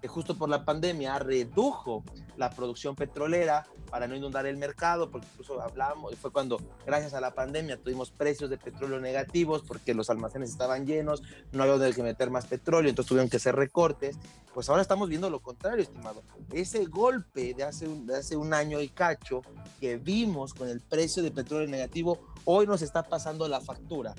que 0.00 0.08
justo 0.08 0.36
por 0.36 0.48
la 0.48 0.64
pandemia 0.64 1.18
redujo 1.18 2.04
la 2.36 2.50
producción 2.50 2.96
petrolera 2.96 3.66
para 3.90 4.06
no 4.06 4.14
inundar 4.14 4.46
el 4.46 4.56
mercado, 4.56 5.10
porque 5.10 5.26
incluso 5.32 5.60
hablamos, 5.60 6.14
fue 6.16 6.30
cuando 6.30 6.58
gracias 6.86 7.12
a 7.12 7.20
la 7.20 7.34
pandemia 7.34 7.76
tuvimos 7.76 8.10
precios 8.10 8.48
de 8.48 8.56
petróleo 8.56 9.00
negativos 9.00 9.62
porque 9.66 9.94
los 9.94 10.08
almacenes 10.10 10.50
estaban 10.50 10.86
llenos, 10.86 11.22
no 11.52 11.64
había 11.64 11.76
donde 11.76 12.02
meter 12.02 12.30
más 12.30 12.46
petróleo, 12.46 12.88
entonces 12.88 13.08
tuvieron 13.08 13.28
que 13.28 13.36
hacer 13.36 13.56
recortes. 13.56 14.16
Pues 14.54 14.68
ahora 14.68 14.82
estamos 14.82 15.08
viendo 15.08 15.28
lo 15.28 15.40
contrario, 15.40 15.82
estimado. 15.82 16.22
Ese 16.52 16.84
golpe 16.86 17.54
de 17.54 17.64
hace 17.64 17.86
un, 17.86 18.06
de 18.06 18.16
hace 18.16 18.36
un 18.36 18.54
año 18.54 18.80
y 18.80 18.88
cacho 18.88 19.42
que 19.78 19.96
vimos 19.96 20.54
con 20.54 20.68
el 20.68 20.80
precio 20.80 21.22
de 21.22 21.30
petróleo 21.30 21.68
negativo, 21.68 22.18
hoy 22.44 22.66
nos 22.66 22.82
está 22.82 23.02
pasando 23.02 23.46
la 23.48 23.60
factura. 23.60 24.14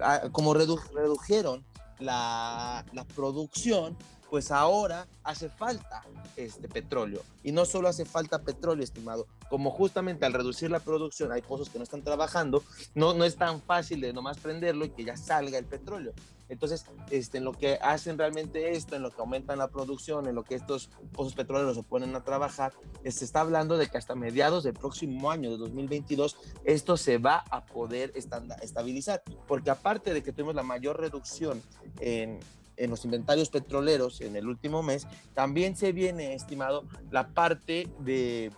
Ah, 0.00 0.22
como 0.30 0.54
redujeron 0.54 1.64
la, 2.02 2.84
producción, 3.14 3.96
pues 4.30 4.50
ahora 4.50 5.06
hace 5.22 5.48
falta 5.48 6.04
este 6.36 6.68
petróleo. 6.68 7.22
Y 7.42 7.52
no 7.52 7.64
solo 7.64 7.88
hace 7.88 8.04
falta 8.04 8.42
petróleo, 8.42 8.82
estimado, 8.82 9.26
como 9.50 9.70
justamente 9.70 10.24
al 10.24 10.32
reducir 10.32 10.70
la 10.70 10.80
producción 10.80 11.32
hay 11.32 11.42
pozos 11.42 11.68
que 11.68 11.78
no 11.78 11.84
están 11.84 12.02
trabajando, 12.02 12.62
no, 12.94 13.14
no 13.14 13.24
es 13.24 13.36
tan 13.36 13.60
fácil 13.60 14.00
de 14.00 14.12
nomás 14.12 14.38
prenderlo 14.38 14.84
y 14.84 14.90
que 14.90 15.04
ya 15.04 15.16
salga 15.16 15.58
el 15.58 15.66
petróleo. 15.66 16.12
Entonces, 16.52 16.84
este, 17.10 17.38
en 17.38 17.44
lo 17.44 17.52
que 17.52 17.78
hacen 17.80 18.18
realmente 18.18 18.72
esto, 18.72 18.94
en 18.94 19.02
lo 19.02 19.10
que 19.10 19.20
aumentan 19.20 19.58
la 19.58 19.68
producción, 19.68 20.26
en 20.26 20.34
lo 20.34 20.44
que 20.44 20.54
estos 20.54 20.90
pozos 21.12 21.34
petroleros 21.34 21.76
se 21.76 21.82
ponen 21.82 22.14
a 22.14 22.22
trabajar, 22.22 22.74
se 23.04 23.24
está 23.24 23.40
hablando 23.40 23.78
de 23.78 23.86
que 23.86 23.96
hasta 23.96 24.14
mediados 24.14 24.62
del 24.62 24.74
próximo 24.74 25.30
año, 25.30 25.50
de 25.50 25.56
2022, 25.56 26.36
esto 26.64 26.98
se 26.98 27.16
va 27.16 27.42
a 27.50 27.64
poder 27.64 28.12
estabilizar. 28.14 29.22
Porque 29.48 29.70
aparte 29.70 30.12
de 30.12 30.22
que 30.22 30.32
tuvimos 30.32 30.54
la 30.54 30.62
mayor 30.62 31.00
reducción 31.00 31.62
en, 32.00 32.38
en 32.76 32.90
los 32.90 33.04
inventarios 33.06 33.48
petroleros 33.48 34.20
en 34.20 34.36
el 34.36 34.46
último 34.46 34.82
mes, 34.82 35.06
también 35.32 35.74
se 35.74 35.92
viene 35.92 36.34
estimado 36.34 36.84
la 37.10 37.28
parte 37.28 37.88
de... 38.00 38.50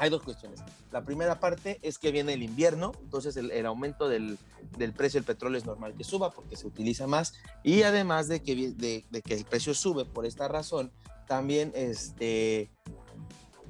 Hay 0.00 0.08
dos 0.08 0.22
cuestiones. 0.22 0.60
La 0.92 1.04
primera 1.04 1.40
parte 1.40 1.78
es 1.82 1.98
que 1.98 2.10
viene 2.10 2.32
el 2.32 2.42
invierno, 2.42 2.92
entonces 3.02 3.36
el, 3.36 3.66
aumento 3.66 4.08
del, 4.08 4.38
del, 4.78 4.94
precio 4.94 5.20
del 5.20 5.26
petróleo 5.26 5.58
es 5.58 5.66
normal 5.66 5.94
que 5.94 6.04
suba 6.04 6.30
porque 6.30 6.56
se 6.56 6.66
utiliza 6.66 7.06
más 7.06 7.34
y 7.62 7.82
además 7.82 8.26
de 8.26 8.42
que, 8.42 8.72
de, 8.72 9.22
que 9.22 9.34
el 9.34 9.44
precio 9.44 9.74
sube 9.74 10.06
por 10.06 10.24
esta 10.24 10.48
razón, 10.48 10.90
también 11.28 11.70
este, 11.74 12.60
eh, 12.62 12.70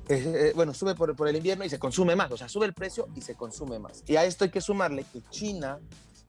eh, 0.09 0.53
bueno, 0.55 0.73
sube 0.73 0.95
por, 0.95 1.17
por, 1.17 1.27
el 1.27 1.35
invierno 1.35 1.65
y 1.65 1.69
se 1.69 1.81
consume 1.81 2.15
más, 2.15 2.31
o 2.31 2.37
sea, 2.37 2.49
sube 2.49 2.65
el 2.65 2.75
precio 2.75 3.09
y 3.17 3.23
se 3.23 3.35
consume 3.35 3.81
más. 3.81 4.05
Y 4.07 4.15
a 4.15 4.25
esto 4.25 4.45
hay 4.45 4.51
que 4.51 4.61
sumarle 4.61 5.05
que 5.13 5.23
China 5.31 5.81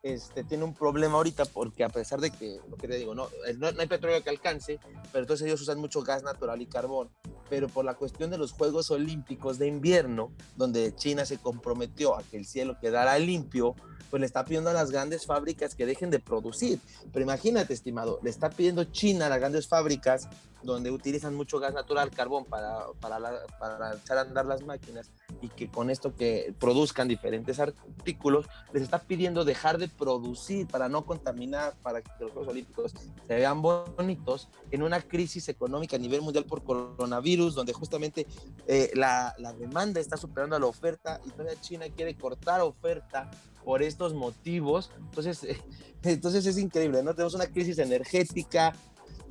este, 0.02 0.44
tiene 0.44 0.64
un 0.64 0.74
problema 0.74 1.18
ahorita 1.18 1.46
porque 1.46 1.84
a 1.84 1.90
pesar 1.90 2.20
de 2.20 2.32
que, 2.32 2.60
lo 2.68 2.76
que 2.76 2.88
te 2.88 2.96
digo, 2.96 3.14
no, 3.14 3.30
no, 3.60 3.68
hay 3.80 3.88
petróleo 3.88 4.24
que 4.24 4.32
alcance, 4.32 4.80
pero 5.12 5.26
entonces 5.26 5.46
ellos 5.46 5.62
usan 5.62 5.78
mucho 5.78 6.02
gas 6.02 6.24
natural 6.24 6.60
y 6.60 6.66
carbón. 6.66 7.12
Pero 7.52 7.68
por 7.68 7.84
la 7.84 7.96
cuestión 7.96 8.30
de 8.30 8.38
los 8.38 8.54
Juegos 8.54 8.92
Olímpicos 8.92 9.60
de 9.60 9.68
invierno, 9.68 10.32
donde 10.56 10.96
China 10.96 11.26
se 11.26 11.38
comprometió 11.38 12.18
a 12.18 12.24
que 12.24 12.38
el 12.38 12.46
cielo 12.46 12.78
quedara 12.80 13.20
limpio, 13.20 13.76
pues 14.10 14.22
le 14.22 14.26
está 14.26 14.46
pidiendo 14.46 14.70
a 14.70 14.74
las 14.74 14.90
grandes 14.90 15.26
fábricas 15.26 15.76
que 15.76 15.86
dejen 15.86 16.10
de 16.12 16.20
producir. 16.20 16.80
Pero 17.12 17.24
imagínate, 17.24 17.74
estimado, 17.74 18.20
le 18.24 18.30
está 18.30 18.50
pidiendo 18.50 18.86
China 18.86 19.26
a 19.26 19.30
las 19.30 19.40
grandes 19.40 19.68
fábricas 19.68 20.30
donde 20.64 20.92
utilizan 20.92 21.36
mucho 21.36 21.60
gas 21.60 21.74
natural, 21.74 22.12
carbón 22.12 22.46
para, 22.46 22.86
para, 23.00 23.20
para 23.60 23.96
echar 23.96 24.18
a 24.18 24.22
andar 24.22 24.46
las 24.46 24.64
máquinas 24.64 25.10
y 25.42 25.50
que 25.50 25.70
con 25.70 25.90
esto 25.90 26.16
que 26.16 26.54
produzcan 26.60 27.08
diferentes 27.08 27.60
artículos, 27.60 28.46
les 28.74 28.84
está 28.84 29.00
pidiendo 29.00 29.44
dejar 29.44 29.78
de 29.78 29.88
producir 29.88 30.68
para 30.68 30.88
no 30.88 31.04
contaminar, 31.04 31.74
para 31.82 32.02
que 32.02 32.12
los 32.20 32.32
Juegos 32.32 32.50
Olímpicos 32.50 32.94
se 33.28 33.36
vean 33.36 33.62
bonitos 33.62 34.50
en 34.70 34.84
una 34.84 35.02
crisis 35.02 35.50
económica 35.50 35.96
a 35.96 36.00
nivel 36.00 36.22
mundial 36.22 36.46
por 36.46 36.64
coronavirus, 36.64 37.41
donde 37.50 37.74
justamente 37.74 38.28
eh, 38.68 38.92
la, 38.94 39.34
la 39.38 39.54
demanda 39.54 40.00
está 40.00 40.18
superando 40.18 40.56
a 40.56 40.60
la 40.60 40.68
oferta 40.68 41.20
y 41.26 41.32
todavía 41.32 41.60
China 41.60 41.86
quiere 41.96 42.16
cortar 42.16 42.62
oferta 42.62 43.30
por 43.64 43.84
estos 43.84 44.14
motivos. 44.14 44.92
Entonces, 44.98 45.46
entonces 46.04 46.46
es 46.46 46.58
increíble, 46.58 47.04
¿no? 47.04 47.14
Tenemos 47.14 47.34
una 47.34 47.48
crisis 47.48 47.80
energética, 47.80 48.74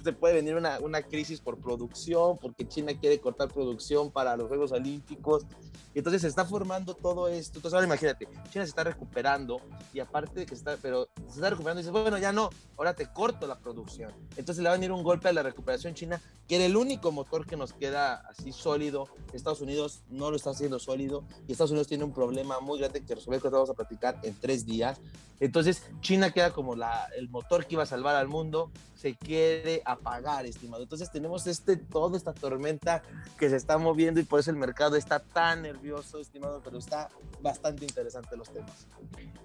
se 0.02 0.12
puede 0.12 0.34
venir 0.34 0.54
una, 0.54 0.78
una, 0.80 1.02
crisis 1.02 1.40
por 1.40 1.58
producción, 1.58 2.38
porque 2.38 2.66
China 2.66 2.92
quiere 2.98 3.18
cortar 3.20 3.48
producción 3.48 4.10
para 4.10 4.36
los 4.36 4.48
Juegos 4.48 4.72
Olímpicos. 4.72 5.46
Y 5.94 5.98
entonces 5.98 6.22
se 6.22 6.28
está 6.28 6.44
formando 6.44 6.94
todo 6.94 7.28
esto. 7.28 7.58
Entonces 7.58 7.74
ahora 7.74 7.86
imagínate, 7.86 8.26
China 8.50 8.64
se 8.64 8.70
está 8.70 8.84
recuperando 8.84 9.60
y 9.92 10.00
aparte 10.00 10.40
de 10.40 10.46
que 10.46 10.54
está, 10.54 10.76
pero 10.80 11.08
se 11.26 11.34
está 11.34 11.50
recuperando 11.50 11.80
y 11.80 11.84
dice, 11.84 11.90
bueno, 11.90 12.18
ya 12.18 12.32
no, 12.32 12.50
ahora 12.76 12.94
te 12.94 13.06
corto 13.06 13.46
la 13.46 13.58
producción. 13.58 14.12
Entonces 14.36 14.62
le 14.62 14.68
va 14.68 14.74
a 14.74 14.78
venir 14.78 14.92
un 14.92 15.02
golpe 15.02 15.28
a 15.28 15.32
la 15.32 15.42
recuperación 15.42 15.94
china, 15.94 16.20
que 16.46 16.56
era 16.56 16.64
el 16.64 16.76
único 16.76 17.10
motor 17.10 17.44
que 17.44 17.56
nos 17.56 17.72
queda 17.72 18.22
así 18.28 18.52
sólido. 18.52 19.08
Estados 19.32 19.60
Unidos 19.60 20.02
no 20.08 20.30
lo 20.30 20.36
está 20.36 20.50
haciendo 20.50 20.78
sólido 20.78 21.24
y 21.48 21.52
Estados 21.52 21.72
Unidos 21.72 21.88
tiene 21.88 22.04
un 22.04 22.12
problema 22.12 22.60
muy 22.60 22.78
grande 22.78 23.04
que 23.04 23.14
resolver 23.14 23.40
que 23.40 23.48
vamos 23.48 23.70
a 23.70 23.74
platicar 23.74 24.20
en 24.22 24.34
tres 24.38 24.64
días. 24.64 25.00
Entonces 25.40 25.90
China 26.00 26.30
queda 26.30 26.52
como 26.52 26.74
el 26.74 27.28
motor 27.30 27.66
que 27.66 27.74
iba 27.74 27.82
a 27.82 27.86
salvar 27.86 28.14
al 28.16 28.28
mundo, 28.28 28.70
se 28.94 29.16
quiere 29.16 29.80
apagar, 29.86 30.44
estimado. 30.44 30.82
Entonces 30.82 31.10
tenemos 31.10 31.46
este, 31.46 31.76
toda 31.76 32.16
esta 32.16 32.34
tormenta 32.34 33.02
que 33.38 33.48
se 33.48 33.56
está 33.56 33.78
moviendo 33.78 34.20
y 34.20 34.24
por 34.24 34.40
eso 34.40 34.50
el 34.50 34.58
mercado 34.58 34.96
está 34.96 35.18
tan 35.18 35.62
nervioso, 35.62 36.20
estimado, 36.20 36.60
pero 36.62 36.78
está 36.78 37.08
bastante 37.40 37.86
interesante 37.86 38.36
los 38.36 38.52
temas. 38.52 38.86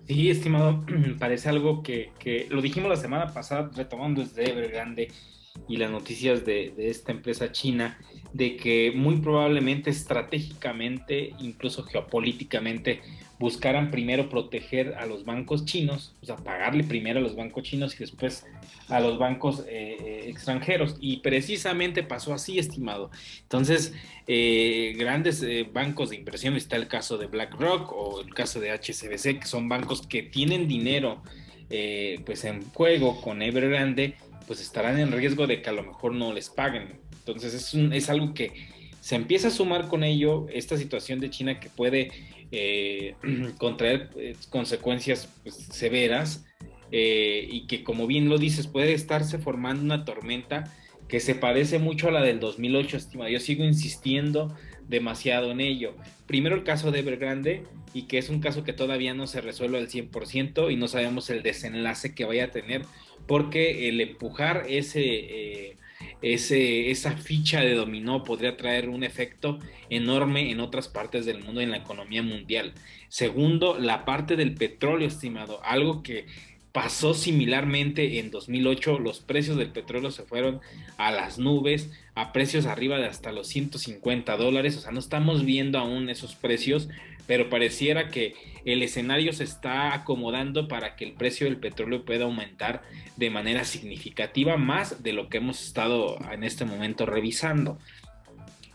Sí, 0.05 0.29
estimado, 0.29 0.83
parece 1.19 1.47
algo 1.47 1.81
que, 1.81 2.11
que 2.19 2.47
lo 2.49 2.61
dijimos 2.61 2.89
la 2.89 2.97
semana 2.97 3.33
pasada, 3.33 3.71
retomando 3.73 4.21
desde 4.21 4.51
Evergrande 4.51 5.11
y 5.67 5.77
las 5.77 5.91
noticias 5.91 6.45
de, 6.45 6.73
esta 6.77 7.11
empresa 7.11 7.51
china, 7.51 7.97
de 8.33 8.57
que 8.57 8.91
muy 8.95 9.17
probablemente 9.17 9.89
estratégicamente, 9.89 11.33
incluso 11.39 11.83
geopolíticamente, 11.83 13.01
buscaran 13.39 13.91
primero 13.91 14.29
proteger 14.29 14.95
a 14.95 15.05
los 15.05 15.25
bancos 15.25 15.65
chinos, 15.65 16.15
o 16.21 16.25
sea, 16.25 16.37
pagarle 16.37 16.83
primero 16.83 17.19
a 17.19 17.21
los 17.21 17.35
bancos 17.35 17.63
chinos 17.63 17.93
y 17.95 17.97
después 17.97 18.45
a 18.87 18.99
los 18.99 19.17
bancos 19.17 19.61
eh, 19.67 19.97
eh, 19.99 20.25
extranjeros. 20.27 20.95
Y 21.01 21.17
precisamente 21.17 22.03
pasó 22.03 22.33
así, 22.33 22.59
estimado. 22.59 23.11
Entonces, 23.41 23.93
eh, 24.27 24.93
grandes 24.97 25.45
bancos 25.73 26.11
de 26.11 26.15
inversión, 26.15 26.55
está 26.55 26.75
el 26.75 26.87
caso 26.87 27.17
de 27.17 27.27
BlackRock 27.27 27.91
o 27.91 28.21
el 28.21 28.33
caso 28.33 28.59
de 28.59 28.71
HSBC, 28.71 29.39
que 29.39 29.47
son 29.47 29.67
bancos 29.67 30.05
que 30.07 30.23
tienen 30.23 30.67
dinero 30.67 31.21
pues 32.25 32.45
en 32.45 32.63
juego 32.71 33.19
con 33.21 33.41
Evergrande, 33.41 34.15
pues 34.47 34.61
estarán 34.61 34.99
en 34.99 35.11
riesgo 35.11 35.47
de 35.47 35.61
que 35.61 35.69
a 35.69 35.73
lo 35.73 35.83
mejor 35.83 36.13
no 36.13 36.33
les 36.33 36.49
paguen. 36.49 36.99
Entonces, 37.19 37.53
es, 37.53 37.73
es 37.73 38.09
algo 38.09 38.33
que 38.33 38.51
se 39.05 39.15
empieza 39.15 39.49
a 39.49 39.51
sumar 39.51 39.87
con 39.87 40.03
ello 40.03 40.47
esta 40.51 40.77
situación 40.77 41.19
de 41.19 41.29
China 41.29 41.59
que 41.59 41.69
puede 41.69 42.09
eh, 42.51 43.15
contraer 43.59 44.09
eh, 44.17 44.35
consecuencias 44.49 45.29
pues, 45.43 45.55
severas 45.55 46.45
eh, 46.91 47.47
y 47.51 47.67
que 47.67 47.83
como 47.83 48.07
bien 48.07 48.29
lo 48.29 48.37
dices 48.39 48.65
puede 48.65 48.93
estarse 48.93 49.37
formando 49.37 49.83
una 49.83 50.05
tormenta 50.05 50.63
que 51.07 51.19
se 51.19 51.35
parece 51.35 51.77
mucho 51.77 52.07
a 52.07 52.11
la 52.11 52.23
del 52.23 52.39
2008, 52.39 52.97
estimado. 52.97 53.29
Yo 53.29 53.39
sigo 53.39 53.63
insistiendo 53.63 54.55
demasiado 54.87 55.51
en 55.51 55.61
ello. 55.61 55.95
Primero 56.25 56.55
el 56.55 56.63
caso 56.63 56.89
de 56.89 56.99
Evergrande 56.99 57.63
y 57.93 58.03
que 58.03 58.17
es 58.17 58.29
un 58.29 58.39
caso 58.39 58.63
que 58.63 58.73
todavía 58.73 59.13
no 59.13 59.27
se 59.27 59.39
resuelve 59.39 59.77
al 59.77 59.87
100% 59.87 60.71
y 60.71 60.77
no 60.77 60.87
sabemos 60.87 61.29
el 61.29 61.43
desenlace 61.43 62.15
que 62.15 62.25
vaya 62.25 62.45
a 62.45 62.51
tener 62.51 62.81
porque 63.27 63.89
el 63.89 64.01
empujar 64.01 64.65
ese 64.69 65.75
ese, 66.21 66.91
esa 66.91 67.17
ficha 67.17 67.61
de 67.61 67.75
dominó 67.75 68.23
podría 68.23 68.57
traer 68.57 68.89
un 68.89 69.03
efecto 69.03 69.59
enorme 69.89 70.51
en 70.51 70.59
otras 70.59 70.87
partes 70.87 71.25
del 71.25 71.43
mundo, 71.43 71.61
en 71.61 71.71
la 71.71 71.77
economía 71.77 72.23
mundial. 72.23 72.73
Segundo, 73.09 73.77
la 73.79 74.05
parte 74.05 74.35
del 74.35 74.55
petróleo, 74.55 75.07
estimado, 75.07 75.63
algo 75.63 76.03
que 76.03 76.25
pasó 76.71 77.13
similarmente 77.13 78.19
en 78.19 78.31
2008, 78.31 78.99
los 78.99 79.21
precios 79.21 79.55
del 79.55 79.71
petróleo 79.71 80.11
se 80.11 80.23
fueron 80.23 80.59
a 80.97 81.11
las 81.11 81.37
nubes, 81.37 81.91
a 82.15 82.33
precios 82.33 82.65
arriba 82.65 82.97
de 82.97 83.05
hasta 83.05 83.31
los 83.31 83.47
150 83.47 84.35
dólares, 84.35 84.75
o 84.75 84.81
sea, 84.81 84.91
no 84.91 84.99
estamos 84.99 85.45
viendo 85.45 85.77
aún 85.79 86.09
esos 86.09 86.35
precios, 86.35 86.89
pero 87.27 87.49
pareciera 87.49 88.09
que 88.09 88.35
el 88.65 88.81
escenario 88.83 89.33
se 89.33 89.43
está 89.43 89.93
acomodando 89.93 90.67
para 90.67 90.95
que 90.95 91.05
el 91.05 91.13
precio 91.13 91.45
del 91.45 91.57
petróleo 91.57 92.05
pueda 92.05 92.25
aumentar 92.25 92.83
de 93.15 93.29
manera 93.29 93.63
significativa 93.63 94.57
más 94.57 95.03
de 95.03 95.13
lo 95.13 95.29
que 95.29 95.37
hemos 95.37 95.63
estado 95.63 96.17
en 96.31 96.43
este 96.43 96.65
momento 96.65 97.05
revisando. 97.05 97.77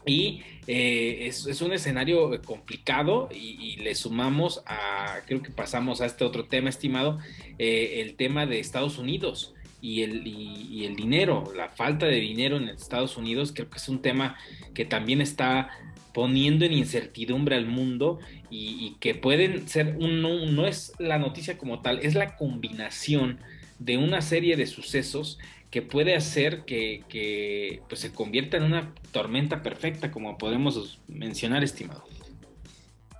Y 0.06 0.42
eh, 0.66 1.26
es, 1.26 1.60
un 1.60 1.72
escenario 1.72 2.40
complicado 2.42 3.28
y, 3.32 3.76
le 3.76 3.94
sumamos 3.94 4.62
a, 4.66 5.20
creo 5.26 5.42
que 5.42 5.50
pasamos 5.50 6.00
a 6.00 6.06
este 6.06 6.24
otro 6.24 6.46
tema, 6.46 6.70
estimado, 6.70 7.18
eh, 7.58 8.00
el 8.00 8.14
tema 8.14 8.46
de 8.46 8.60
Estados 8.60 8.98
Unidos 8.98 9.54
y 9.82 10.02
el, 10.02 10.26
y, 10.26 10.84
el 10.84 10.96
dinero, 10.96 11.52
la 11.54 11.68
falta 11.68 12.06
de 12.06 12.16
dinero 12.16 12.56
en 12.56 12.68
Estados 12.68 13.16
Unidos, 13.16 13.52
creo 13.54 13.68
que 13.70 13.78
es 13.78 13.88
un 13.88 14.02
tema 14.02 14.36
que 14.74 14.84
también 14.84 15.20
está 15.20 15.70
poniendo 16.12 16.64
en 16.64 16.72
incertidumbre 16.72 17.56
al 17.56 17.66
mundo 17.66 18.18
y, 18.50 18.96
que 19.00 19.14
pueden 19.14 19.68
ser, 19.68 19.96
un, 19.98 20.22
no, 20.22 20.66
es 20.66 20.92
la 20.98 21.18
noticia 21.18 21.58
como 21.58 21.80
tal, 21.80 22.00
es 22.00 22.14
la 22.14 22.36
combinación 22.36 23.38
de 23.78 23.96
una 23.96 24.20
serie 24.20 24.56
de 24.56 24.66
sucesos 24.66 25.38
que 25.70 25.82
puede 25.82 26.16
hacer 26.16 26.64
que, 26.64 27.82
pues, 27.88 28.00
se 28.00 28.12
convierta 28.12 28.56
en 28.56 28.64
una 28.64 28.92
tormenta 29.12 29.62
perfecta, 29.62 30.10
como 30.10 30.36
podemos 30.36 31.00
mencionar, 31.06 31.62
estimado. 31.62 32.04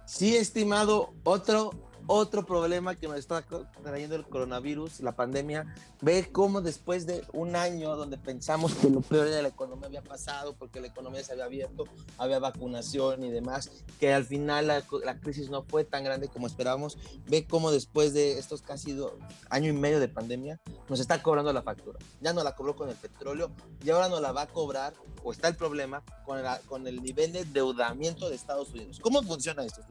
Sí, 0.06 0.36
estimado, 0.36 1.12
otro 1.22 1.89
otro 2.06 2.44
problema 2.44 2.94
que 2.94 3.08
nos 3.08 3.18
está 3.18 3.44
trayendo 3.82 4.16
el 4.16 4.24
coronavirus, 4.24 5.00
la 5.00 5.12
pandemia, 5.12 5.74
ve 6.00 6.30
cómo 6.32 6.60
después 6.60 7.06
de 7.06 7.22
un 7.32 7.56
año 7.56 7.96
donde 7.96 8.18
pensamos 8.18 8.74
que 8.74 8.90
lo 8.90 9.00
peor 9.00 9.28
de 9.28 9.42
la 9.42 9.48
economía 9.48 9.86
había 9.86 10.02
pasado 10.02 10.54
porque 10.54 10.80
la 10.80 10.88
economía 10.88 11.22
se 11.22 11.32
había 11.32 11.44
abierto, 11.44 11.84
había 12.18 12.38
vacunación 12.38 13.24
y 13.24 13.30
demás, 13.30 13.70
que 13.98 14.12
al 14.12 14.24
final 14.24 14.66
la, 14.66 14.82
crisis 15.20 15.50
no 15.50 15.62
fue 15.62 15.84
tan 15.84 16.04
grande 16.04 16.28
como 16.28 16.46
esperábamos, 16.46 16.98
ve 17.26 17.46
cómo 17.46 17.70
después 17.70 18.12
de 18.14 18.38
estos 18.38 18.62
casi 18.62 18.92
dos, 18.92 19.12
año 19.48 19.68
y 19.68 19.72
medio 19.72 20.00
de 20.00 20.08
pandemia 20.08 20.60
nos 20.88 21.00
está 21.00 21.22
cobrando 21.22 21.52
la 21.52 21.62
factura. 21.62 21.98
Ya 22.20 22.32
no 22.32 22.42
la 22.42 22.54
cobró 22.54 22.76
con 22.76 22.88
el 22.88 22.96
petróleo 22.96 23.50
y 23.84 23.90
ahora 23.90 24.08
no 24.08 24.20
la 24.20 24.32
va 24.32 24.42
a 24.42 24.46
cobrar, 24.46 24.94
o 25.22 25.32
está 25.32 25.48
el 25.48 25.56
problema, 25.56 26.02
con, 26.24 26.40
con 26.66 26.86
el 26.86 27.02
nivel 27.02 27.32
de 27.32 27.40
endeudamiento 27.40 28.28
de 28.28 28.36
Estados 28.36 28.70
Unidos. 28.70 28.98
¿Cómo 29.00 29.22
funciona 29.22 29.64
esto? 29.64 29.82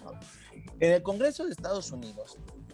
En 0.79 0.91
el 0.93 1.03
Congreso 1.03 1.45
de 1.45 1.51
Estados 1.51 1.91
Unidos 1.91 2.08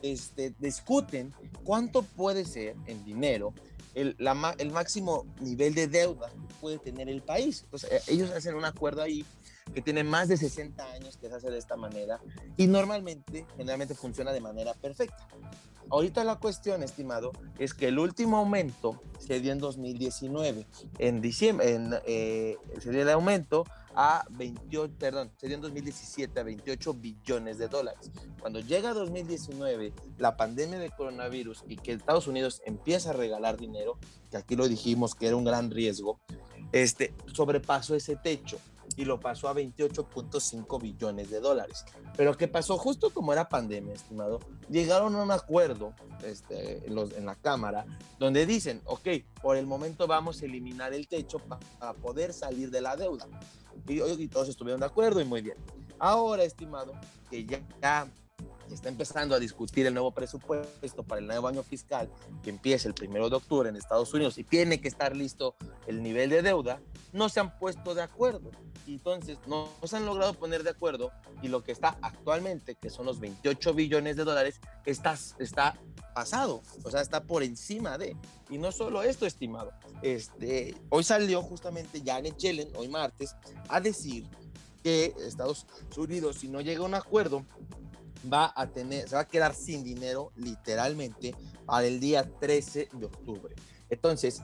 este, 0.01 0.53
discuten 0.59 1.33
cuánto 1.63 2.03
puede 2.03 2.45
ser 2.45 2.75
en 2.85 3.03
dinero 3.05 3.53
el, 3.95 4.15
el 4.57 4.71
máximo 4.71 5.25
nivel 5.39 5.73
de 5.73 5.87
deuda 5.87 6.29
que 6.29 6.53
puede 6.55 6.77
tener 6.77 7.09
el 7.09 7.21
país. 7.21 7.61
Entonces, 7.63 7.91
eh, 7.91 8.01
ellos 8.07 8.29
hacen 8.31 8.55
un 8.55 8.65
acuerdo 8.65 9.01
ahí 9.01 9.25
que 9.73 9.81
tiene 9.81 10.03
más 10.03 10.27
de 10.27 10.37
60 10.37 10.83
años 10.93 11.17
que 11.17 11.27
se 11.27 11.33
hace 11.33 11.49
de 11.49 11.57
esta 11.57 11.75
manera 11.75 12.19
y 12.55 12.67
normalmente, 12.67 13.45
generalmente 13.57 13.95
funciona 13.95 14.31
de 14.31 14.41
manera 14.41 14.73
perfecta. 14.73 15.27
Ahorita 15.89 16.23
la 16.23 16.35
cuestión, 16.37 16.83
estimado, 16.83 17.31
es 17.59 17.73
que 17.73 17.87
el 17.87 17.99
último 17.99 18.37
aumento 18.37 18.99
se 19.19 19.39
dio 19.39 19.51
en 19.51 19.59
2019. 19.59 20.65
En 20.97 21.21
diciembre 21.21 21.75
en, 21.75 21.95
eh, 22.05 22.57
se 22.79 22.91
dio 22.91 23.01
el 23.01 23.09
aumento 23.09 23.65
a 23.95 24.25
28, 24.31 24.93
perdón, 24.99 25.31
se 25.37 25.47
dio 25.47 25.55
en 25.55 25.61
2017 25.61 26.39
a 26.39 26.43
28 26.43 26.93
billones 26.93 27.57
de 27.57 27.67
dólares. 27.67 28.11
Cuando 28.39 28.59
llega 28.59 28.93
2019, 28.93 29.93
la 30.17 30.37
pandemia 30.37 30.79
de 30.79 30.91
coronavirus 30.91 31.63
y 31.67 31.77
que 31.77 31.93
Estados 31.93 32.27
Unidos 32.27 32.61
empieza 32.65 33.11
a 33.11 33.13
regalar 33.13 33.57
dinero, 33.57 33.97
que 34.29 34.37
aquí 34.37 34.55
lo 34.55 34.67
dijimos 34.67 35.15
que 35.15 35.27
era 35.27 35.35
un 35.35 35.45
gran 35.45 35.71
riesgo, 35.71 36.19
este, 36.71 37.13
sobrepasó 37.33 37.95
ese 37.95 38.15
techo 38.15 38.57
y 38.97 39.05
lo 39.05 39.19
pasó 39.19 39.47
a 39.49 39.53
28.5 39.53 40.81
billones 40.81 41.29
de 41.29 41.39
dólares. 41.39 41.85
Pero 42.15 42.35
¿qué 42.37 42.47
pasó? 42.47 42.77
Justo 42.77 43.09
como 43.09 43.33
era 43.33 43.49
pandemia, 43.49 43.93
estimado, 43.93 44.39
llegaron 44.69 45.15
a 45.15 45.23
un 45.23 45.31
acuerdo 45.31 45.93
este, 46.23 46.85
en, 46.85 46.95
los, 46.95 47.13
en 47.13 47.25
la 47.25 47.35
Cámara 47.35 47.85
donde 48.19 48.45
dicen, 48.45 48.81
ok, 48.85 49.07
por 49.41 49.57
el 49.57 49.65
momento 49.65 50.07
vamos 50.07 50.41
a 50.41 50.45
eliminar 50.45 50.93
el 50.93 51.07
techo 51.07 51.39
para 51.39 51.93
poder 51.93 52.33
salir 52.33 52.71
de 52.71 52.81
la 52.81 52.95
deuda. 52.95 53.27
Y, 53.87 54.27
todos 54.27 54.49
estuvieron 54.49 54.79
de 54.79 54.85
acuerdo 54.85 55.21
y 55.21 55.25
muy 55.25 55.41
bien. 55.41 55.57
Ahora, 55.99 56.43
estimado, 56.43 56.93
que 57.29 57.45
ya, 57.45 57.61
ya 57.81 58.07
está 58.73 58.89
empezando 58.89 59.35
a 59.35 59.39
discutir 59.39 59.85
el 59.85 59.93
nuevo 59.93 60.11
presupuesto 60.11 61.03
para 61.03 61.19
el 61.19 61.27
nuevo 61.27 61.47
año 61.47 61.63
fiscal 61.63 62.09
que 62.43 62.49
empieza 62.49 62.87
el 62.87 62.93
primero 62.93 63.29
de 63.29 63.35
octubre 63.35 63.69
en 63.69 63.75
Estados 63.75 64.13
Unidos 64.13 64.37
y 64.37 64.43
tiene 64.43 64.81
que 64.81 64.87
estar 64.87 65.15
listo 65.15 65.55
el 65.87 66.01
nivel 66.01 66.29
de 66.29 66.41
deuda, 66.41 66.81
no 67.13 67.29
se 67.29 67.39
han 67.39 67.57
puesto 67.57 67.95
de 67.95 68.01
acuerdo. 68.01 68.51
Entonces, 68.87 69.39
no, 69.47 69.67
se 69.83 69.97
han 69.97 70.05
logrado 70.05 70.33
poner 70.35 70.63
de 70.63 70.69
acuerdo 70.69 71.11
y 71.41 71.47
lo 71.47 71.63
que 71.63 71.71
está 71.71 71.97
actualmente, 72.01 72.75
que 72.75 72.89
son 72.89 73.05
los 73.05 73.19
28 73.19 73.73
billones 73.73 74.15
de 74.15 74.23
dólares, 74.23 74.59
está, 74.85 75.17
está 75.39 75.79
pasado, 76.13 76.61
o 76.83 76.91
sea, 76.91 77.01
está 77.01 77.23
por 77.23 77.41
encima 77.41 77.97
de. 77.97 78.15
Y 78.49 78.57
no 78.57 78.71
solo 78.71 79.01
esto, 79.01 79.25
estimado. 79.25 79.71
Este, 80.01 80.75
hoy 80.89 81.03
salió 81.03 81.41
justamente 81.41 82.01
Janet 82.05 82.37
Yellen, 82.37 82.69
hoy 82.75 82.87
martes, 82.87 83.35
a 83.69 83.79
decir 83.79 84.27
que 84.83 85.15
Estados 85.19 85.65
Unidos, 85.97 86.37
si 86.37 86.47
no 86.47 86.61
llega 86.61 86.81
a 86.81 86.85
un 86.85 86.93
acuerdo, 86.93 87.43
va 88.31 88.53
a 88.55 88.67
tener, 88.67 89.09
se 89.09 89.15
va 89.15 89.21
a 89.21 89.27
quedar 89.27 89.55
sin 89.55 89.83
dinero 89.83 90.31
literalmente 90.35 91.35
para 91.65 91.87
el 91.87 91.99
día 91.99 92.29
13 92.39 92.89
de 92.93 93.05
octubre. 93.05 93.55
Entonces, 93.89 94.41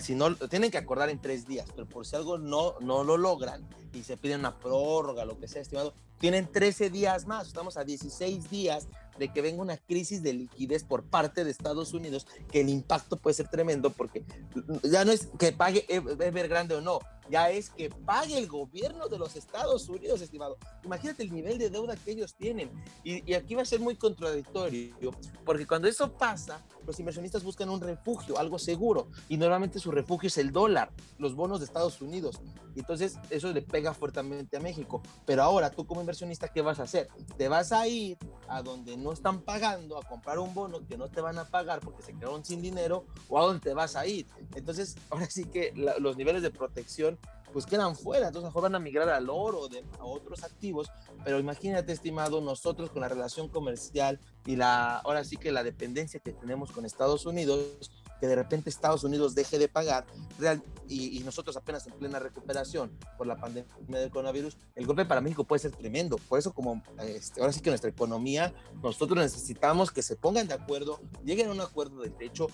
si 0.00 0.14
no, 0.14 0.34
tienen 0.36 0.70
que 0.70 0.78
acordar 0.78 1.10
en 1.10 1.20
tres 1.20 1.46
días, 1.46 1.68
pero 1.74 1.88
por 1.88 2.06
si 2.06 2.16
algo 2.16 2.38
no, 2.38 2.74
no 2.80 3.04
lo 3.04 3.16
logran 3.16 3.66
y 3.92 4.02
se 4.02 4.16
piden 4.16 4.40
una 4.40 4.58
prórroga, 4.58 5.24
lo 5.24 5.38
que 5.38 5.48
sea, 5.48 5.62
estimado, 5.62 5.94
tienen 6.18 6.50
13 6.50 6.90
días 6.90 7.26
más, 7.26 7.48
estamos 7.48 7.76
a 7.76 7.84
16 7.84 8.50
días 8.50 8.88
de 9.20 9.28
que 9.28 9.42
venga 9.42 9.62
una 9.62 9.76
crisis 9.76 10.22
de 10.22 10.32
liquidez 10.32 10.82
por 10.82 11.04
parte 11.04 11.44
de 11.44 11.50
Estados 11.50 11.92
Unidos, 11.92 12.26
que 12.50 12.62
el 12.62 12.70
impacto 12.70 13.18
puede 13.18 13.34
ser 13.34 13.48
tremendo 13.48 13.90
porque 13.90 14.24
ya 14.82 15.04
no 15.04 15.12
es 15.12 15.28
que 15.38 15.52
pague 15.52 15.84
Evergrande 15.88 16.74
o 16.74 16.80
no, 16.80 17.00
ya 17.30 17.50
es 17.50 17.70
que 17.70 17.88
pague 17.88 18.36
el 18.36 18.48
gobierno 18.48 19.08
de 19.08 19.18
los 19.18 19.36
Estados 19.36 19.88
Unidos, 19.88 20.20
estimado. 20.20 20.58
Imagínate 20.84 21.22
el 21.22 21.32
nivel 21.32 21.58
de 21.58 21.70
deuda 21.70 21.96
que 21.96 22.10
ellos 22.10 22.34
tienen. 22.34 22.70
Y, 23.04 23.32
aquí 23.34 23.54
va 23.54 23.62
a 23.62 23.64
ser 23.64 23.80
muy 23.80 23.96
contradictorio, 23.96 25.12
porque 25.44 25.66
cuando 25.66 25.88
eso 25.88 26.12
pasa, 26.12 26.64
los 26.86 26.98
inversionistas 26.98 27.44
buscan 27.44 27.68
un 27.68 27.80
refugio, 27.80 28.38
algo 28.38 28.58
seguro, 28.58 29.08
y 29.28 29.36
normalmente 29.36 29.78
su 29.78 29.90
refugio 29.90 30.26
es 30.26 30.38
el 30.38 30.50
dólar, 30.50 30.90
los 31.18 31.34
bonos 31.34 31.60
de 31.60 31.66
Estados 31.66 32.00
Unidos. 32.02 32.40
Y 32.74 32.80
entonces 32.80 33.18
eso 33.30 33.52
le 33.52 33.62
pega 33.62 33.94
fuertemente 33.94 34.56
a 34.56 34.60
México. 34.60 35.02
Pero 35.24 35.42
ahora 35.42 35.70
tú 35.70 35.86
como 35.86 36.00
inversionista, 36.00 36.48
¿qué 36.48 36.62
vas 36.62 36.80
a 36.80 36.84
hacer? 36.84 37.08
Te 37.36 37.48
vas 37.48 37.72
a 37.72 37.86
ir 37.86 38.18
a 38.48 38.62
donde 38.62 38.96
no 38.96 39.12
están 39.12 39.42
pagando, 39.42 39.98
a 39.98 40.02
comprar 40.02 40.38
un 40.38 40.54
bono 40.54 40.86
que 40.86 40.96
no 40.96 41.08
te 41.08 41.20
van 41.20 41.38
a 41.38 41.44
pagar 41.44 41.80
porque 41.80 42.02
se 42.02 42.12
quedaron 42.12 42.44
sin 42.44 42.62
dinero, 42.62 43.04
o 43.28 43.38
a 43.38 43.42
dónde 43.42 43.60
te 43.60 43.74
vas 43.74 43.96
a 43.96 44.06
ir. 44.06 44.26
Entonces, 44.54 44.96
ahora 45.10 45.28
sí 45.30 45.44
que 45.44 45.72
los 45.98 46.16
niveles 46.16 46.42
de 46.42 46.50
protección 46.50 47.18
pues 47.52 47.66
quedan 47.66 47.96
fuera, 47.96 48.28
entonces 48.28 48.48
mejor 48.48 48.62
van 48.62 48.74
a 48.74 48.78
migrar 48.78 49.08
al 49.08 49.28
oro, 49.28 49.68
de, 49.68 49.84
a 49.98 50.04
otros 50.04 50.42
activos, 50.44 50.90
pero 51.24 51.38
imagínate, 51.38 51.92
estimado, 51.92 52.40
nosotros 52.40 52.90
con 52.90 53.02
la 53.02 53.08
relación 53.08 53.48
comercial 53.48 54.20
y 54.46 54.56
la, 54.56 54.98
ahora 54.98 55.24
sí 55.24 55.36
que 55.36 55.52
la 55.52 55.62
dependencia 55.62 56.20
que 56.20 56.32
tenemos 56.32 56.72
con 56.72 56.84
Estados 56.84 57.26
Unidos, 57.26 57.90
que 58.20 58.26
de 58.26 58.36
repente 58.36 58.68
Estados 58.68 59.02
Unidos 59.02 59.34
deje 59.34 59.58
de 59.58 59.68
pagar 59.68 60.06
real, 60.38 60.62
y, 60.88 61.20
nosotros 61.20 61.56
apenas 61.56 61.86
en 61.86 61.92
plena 61.94 62.18
recuperación 62.18 62.90
por 63.16 63.26
la 63.26 63.36
pandemia 63.36 63.70
del 63.86 64.10
coronavirus, 64.10 64.56
el 64.74 64.86
golpe 64.86 65.04
para 65.04 65.20
México 65.20 65.44
puede 65.44 65.60
ser 65.60 65.70
tremendo. 65.70 66.16
Por 66.16 66.38
eso, 66.38 66.52
como 66.52 66.82
este, 66.98 67.40
ahora 67.40 67.52
sí 67.52 67.60
que 67.60 67.70
nuestra 67.70 67.90
economía, 67.90 68.52
nosotros 68.82 69.18
necesitamos 69.18 69.92
que 69.92 70.02
se 70.02 70.16
pongan 70.16 70.48
de 70.48 70.54
acuerdo, 70.54 71.00
lleguen 71.24 71.48
a 71.48 71.52
un 71.52 71.60
acuerdo 71.60 72.00
de 72.02 72.10
techo 72.10 72.48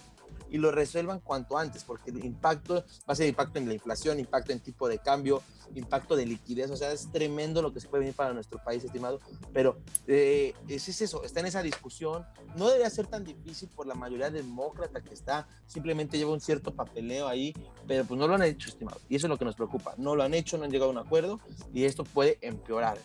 y 0.51 0.59
lo 0.59 0.71
resuelvan 0.71 1.21
cuanto 1.21 1.59
antes, 1.59 1.85
porque 1.85 2.11
el 2.11 2.25
impacto 2.25 2.75
va 2.75 3.13
a 3.13 3.15
ser 3.15 3.29
impacto 3.29 3.59
en 3.59 3.69
la 3.69 3.75
inflación, 3.75 4.19
impacto 4.19 4.53
en 4.53 4.61
tipo 4.61 4.89
de 4.89 4.99
cambio, 4.99 5.43
impacto 5.75 6.17
de 6.17 6.27
liquidez, 6.27 6.71
o 6.71 6.77
sea, 6.77 6.93
es 6.93 7.11
tremendo 7.11 7.63
lo 7.63 7.73
que 7.73 7.81
se 7.81 7.89
puede 7.89 8.03
venir 8.03 8.15
para 8.15 8.33
nuestro 8.33 8.63
país, 8.63 8.85
estimado, 8.85 9.21
pero 9.53 9.79
eh, 10.07 10.55
es, 10.69 10.89
es 10.89 11.01
eso, 11.03 11.25
está 11.25 11.41
en 11.41 11.47
esa 11.47 11.63
discusión, 11.63 12.25
no 12.57 12.67
debería 12.67 12.91
ser 12.91 13.07
tan 13.07 13.25
difícil 13.25 13.69
por 13.69 13.87
la 13.87 13.95
mayoría 13.95 14.31
demócrata 14.31 15.03
que 15.03 15.15
está, 15.15 15.49
simplemente 15.67 16.19
lleva 16.19 16.33
un 16.33 16.41
cierto 16.41 16.75
papeleo 16.75 17.27
ahí, 17.27 17.53
pero 17.87 18.05
pues 18.05 18.19
no 18.19 18.29
lo 18.29 18.35
han 18.35 18.43
hecho, 18.43 18.69
estimado, 18.69 19.01
y 19.09 19.17
eso 19.17 19.27
es 19.27 19.31
lo 19.31 19.39
que 19.39 19.45
nos 19.45 19.57
preocupa, 19.57 19.95
no 19.97 20.15
lo 20.15 20.23
han 20.23 20.35
hecho, 20.35 20.57
no 20.57 20.65
han 20.65 20.71
llegado 20.71 20.91
a 20.91 20.93
un 20.93 20.99
acuerdo, 20.99 21.41
y 21.73 21.85
esto 21.85 22.05
puede 22.05 22.39
empeorar. 22.41 22.99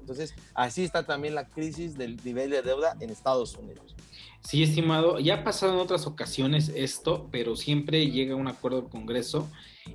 Entonces, 0.00 0.34
así 0.54 0.84
está 0.84 1.04
también 1.04 1.34
la 1.34 1.48
crisis 1.48 1.98
del 1.98 2.16
nivel 2.24 2.48
de 2.48 2.62
deuda 2.62 2.96
en 2.98 3.10
Estados 3.10 3.54
Unidos. 3.56 3.94
Sí, 4.40 4.62
estimado, 4.62 5.18
ya 5.18 5.34
ha 5.34 5.44
pasado 5.44 5.74
en 5.74 5.78
otras 5.78 6.06
ocasiones 6.06 6.72
esto, 6.74 7.28
pero 7.30 7.56
siempre 7.56 8.10
llega 8.10 8.36
un 8.36 8.48
acuerdo 8.48 8.80
del 8.80 8.90
Congreso 8.90 9.50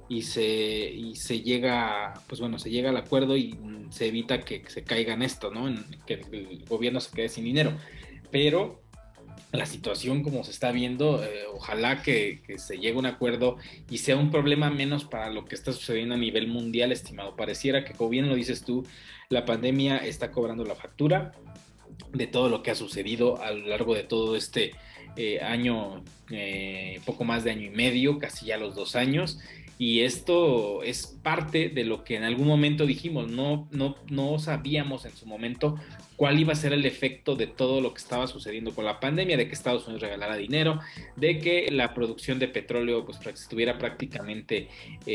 y 0.10 0.24
se, 0.24 1.42
llega, 1.44 2.14
pues 2.28 2.40
bueno, 2.42 2.60
se 2.60 2.70
llega 2.70 2.90
al 2.90 2.98
acuerdo 2.98 3.38
y 3.38 3.58
se 3.90 4.08
evita 4.08 4.42
que 4.42 4.64
se 4.68 4.84
caiga 4.84 5.14
en 5.14 5.22
esto, 5.24 5.50
¿no? 5.50 5.74
Que 6.06 6.26
el 6.32 6.66
gobierno 6.66 7.00
se 7.00 7.16
quede 7.16 7.30
sin 7.30 7.46
dinero. 7.46 7.74
Pero 8.32 8.82
la 9.54 9.66
situación 9.66 10.24
como 10.24 10.44
se 10.44 10.52
está 10.52 10.72
viendo, 10.72 11.24
eh, 11.24 11.46
ojalá 11.54 12.02
que, 12.02 12.42
que, 12.46 12.60
se 12.60 12.78
llegue 12.78 12.96
a 12.96 13.00
un 13.00 13.06
acuerdo 13.06 13.58
y 13.90 14.00
sea 14.00 14.18
un 14.18 14.30
problema 14.30 14.70
menos 14.70 15.06
para 15.06 15.30
lo 15.30 15.46
que 15.46 15.56
está 15.56 15.72
sucediendo 15.72 16.16
a 16.16 16.18
nivel 16.18 16.48
mundial, 16.48 16.92
estimado. 16.92 17.36
Pareciera 17.36 17.86
que, 17.86 17.94
como 17.94 18.10
bien 18.10 18.30
lo 18.30 18.36
dices 18.36 18.64
tú, 18.64 18.86
la 19.30 19.46
pandemia 19.46 19.98
está 19.98 20.32
cobrando 20.32 20.66
la 20.66 20.76
factura 20.76 21.34
de 22.12 22.28
todo 22.28 22.50
lo 22.50 22.64
que 22.64 22.72
ha 22.72 22.76
sucedido 22.76 23.42
a 23.42 23.52
lo 23.52 23.68
largo 23.68 23.96
de 23.96 24.04
todo 24.04 24.36
este 24.36 24.72
eh, 25.16 25.42
año, 25.42 26.04
eh, 26.32 27.00
poco 27.06 27.24
más 27.24 27.44
de 27.44 27.52
año 27.52 27.66
y 27.66 27.70
medio, 27.70 28.20
casi 28.20 28.48
ya 28.48 28.58
los 28.58 28.76
dos 28.76 28.96
años. 28.96 29.40
Y 29.78 30.02
esto 30.02 30.84
es 30.84 31.08
parte 31.24 31.70
de 31.70 31.84
lo 31.84 32.04
que 32.04 32.16
en 32.16 32.24
algún 32.24 32.48
momento 32.48 32.86
dijimos, 32.86 33.30
no, 33.30 33.68
no, 33.72 33.96
no 34.10 34.40
sabíamos 34.40 35.06
en 35.06 35.16
su 35.16 35.26
momento 35.26 35.76
cuál 36.24 36.40
iba 36.40 36.54
a 36.54 36.56
ser 36.56 36.72
el 36.72 36.86
efecto 36.86 37.36
de 37.36 37.48
todo 37.48 37.82
lo 37.82 37.94
que 37.94 38.00
estaba 38.00 38.28
sucediendo 38.28 38.74
con 38.74 38.86
la 38.86 39.02
pandemia, 39.02 39.36
de 39.36 39.46
que 39.50 39.54
Estados 39.56 39.84
Unidos 39.88 40.04
regalara 40.04 40.38
dinero, 40.38 40.80
de 41.18 41.40
que 41.40 41.70
la 41.70 41.94
producción 41.94 42.40
de 42.40 42.48
petróleo 42.48 43.04
pues, 43.04 43.20
estuviera 43.26 43.78
prácticamente 43.78 44.70
eh, 45.06 45.10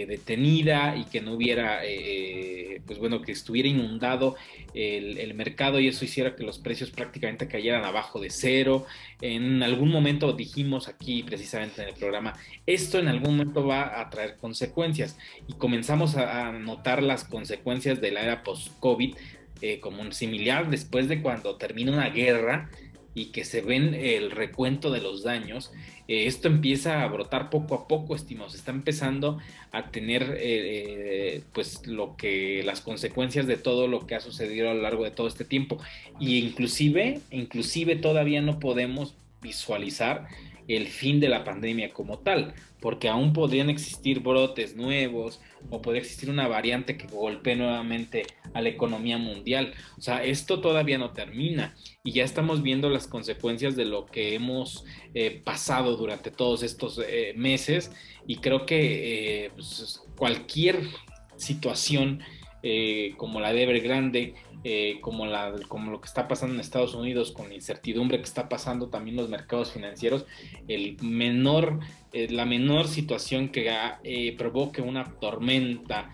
eh, 0.00 0.06
detenida 0.08 0.96
y 0.96 1.04
que 1.04 1.20
no 1.20 1.34
hubiera, 1.34 1.80
eh, 1.84 2.80
pues 2.86 2.98
bueno, 2.98 3.20
que 3.20 3.32
estuviera 3.32 3.68
inundado 3.68 4.36
el, 4.72 5.34
mercado 5.34 5.80
y 5.80 5.88
eso 5.88 6.06
hiciera 6.06 6.34
que 6.34 6.44
los 6.44 6.58
precios 6.58 6.90
prácticamente 6.90 7.46
cayeran 7.46 7.84
abajo 7.84 8.18
de 8.18 8.30
cero. 8.30 8.86
En 9.20 9.62
algún 9.62 9.90
momento 9.90 10.32
dijimos 10.32 10.88
aquí 10.88 11.22
precisamente 11.24 11.82
en 11.82 11.88
el 11.88 11.94
programa, 11.94 12.32
esto 12.64 12.98
en 12.98 13.08
algún 13.08 13.36
momento 13.36 13.66
va 13.66 14.00
a 14.00 14.08
traer 14.08 14.36
consecuencias 14.38 15.18
y 15.46 15.52
comenzamos 15.52 16.16
a, 16.16 16.48
a 16.48 16.52
notar 16.52 17.02
las 17.02 17.24
consecuencias 17.24 18.00
de 18.00 18.12
la 18.12 18.22
era 18.22 18.42
post-COVID 18.42 19.14
eh, 19.60 19.80
como 19.80 20.02
un 20.02 20.12
similar 20.12 20.70
después 20.70 21.08
de 21.08 21.22
cuando 21.22 21.56
termina 21.56 21.92
una 21.92 22.10
guerra 22.10 22.70
y 23.14 23.26
que 23.26 23.44
se 23.44 23.60
ven 23.60 23.94
el 23.94 24.30
recuento 24.30 24.90
de 24.90 25.00
los 25.00 25.22
daños, 25.22 25.72
eh, 26.06 26.26
esto 26.26 26.48
empieza 26.48 27.02
a 27.02 27.08
brotar 27.08 27.50
poco 27.50 27.74
a 27.74 27.88
poco, 27.88 28.14
estimados, 28.14 28.54
está 28.54 28.70
empezando 28.70 29.38
a 29.72 29.90
tener 29.90 30.36
eh, 30.38 31.42
pues 31.52 31.86
lo 31.86 32.16
que 32.16 32.62
las 32.64 32.80
consecuencias 32.80 33.46
de 33.46 33.56
todo 33.56 33.88
lo 33.88 34.06
que 34.06 34.14
ha 34.14 34.20
sucedido 34.20 34.70
a 34.70 34.74
lo 34.74 34.82
largo 34.82 35.04
de 35.04 35.10
todo 35.10 35.26
este 35.26 35.44
tiempo. 35.44 35.78
Y 36.20 36.38
inclusive 36.38 37.20
inclusive 37.30 37.96
todavía 37.96 38.40
no 38.40 38.58
podemos 38.60 39.14
visualizar 39.42 40.28
el 40.68 40.86
fin 40.86 41.18
de 41.18 41.28
la 41.28 41.44
pandemia 41.44 41.92
como 41.92 42.18
tal, 42.18 42.54
porque 42.80 43.08
aún 43.08 43.32
podrían 43.32 43.70
existir 43.70 44.20
brotes 44.20 44.76
nuevos 44.76 45.40
o 45.70 45.82
podría 45.82 46.02
existir 46.02 46.30
una 46.30 46.46
variante 46.46 46.96
que 46.96 47.06
golpee 47.06 47.56
nuevamente 47.56 48.24
a 48.54 48.60
la 48.60 48.68
economía 48.68 49.18
mundial. 49.18 49.72
O 49.96 50.00
sea, 50.00 50.22
esto 50.22 50.60
todavía 50.60 50.98
no 50.98 51.10
termina 51.10 51.74
y 52.04 52.12
ya 52.12 52.24
estamos 52.24 52.62
viendo 52.62 52.90
las 52.90 53.06
consecuencias 53.06 53.74
de 53.74 53.86
lo 53.86 54.06
que 54.06 54.34
hemos 54.34 54.84
eh, 55.14 55.42
pasado 55.44 55.96
durante 55.96 56.30
todos 56.30 56.62
estos 56.62 57.00
eh, 57.04 57.32
meses 57.34 57.90
y 58.26 58.36
creo 58.36 58.66
que 58.66 59.46
eh, 59.46 59.50
pues, 59.54 60.02
cualquier 60.16 60.82
situación 61.36 62.20
como 63.16 63.40
la 63.40 63.52
de 63.52 63.62
Evergrande 63.62 64.34
eh, 64.64 64.98
como, 65.02 65.24
la, 65.24 65.54
como 65.68 65.92
lo 65.92 66.00
que 66.00 66.08
está 66.08 66.26
pasando 66.26 66.54
en 66.56 66.60
Estados 66.60 66.92
Unidos, 66.94 67.30
con 67.30 67.48
la 67.48 67.54
incertidumbre 67.54 68.18
que 68.18 68.24
está 68.24 68.48
pasando 68.48 68.88
también 68.88 69.16
los 69.16 69.28
mercados 69.28 69.70
financieros, 69.70 70.26
el 70.66 70.96
menor, 71.00 71.78
eh, 72.12 72.28
la 72.28 72.44
menor 72.44 72.88
situación 72.88 73.50
que 73.50 73.70
eh, 74.02 74.34
provoque 74.36 74.82
una 74.82 75.04
tormenta 75.20 76.10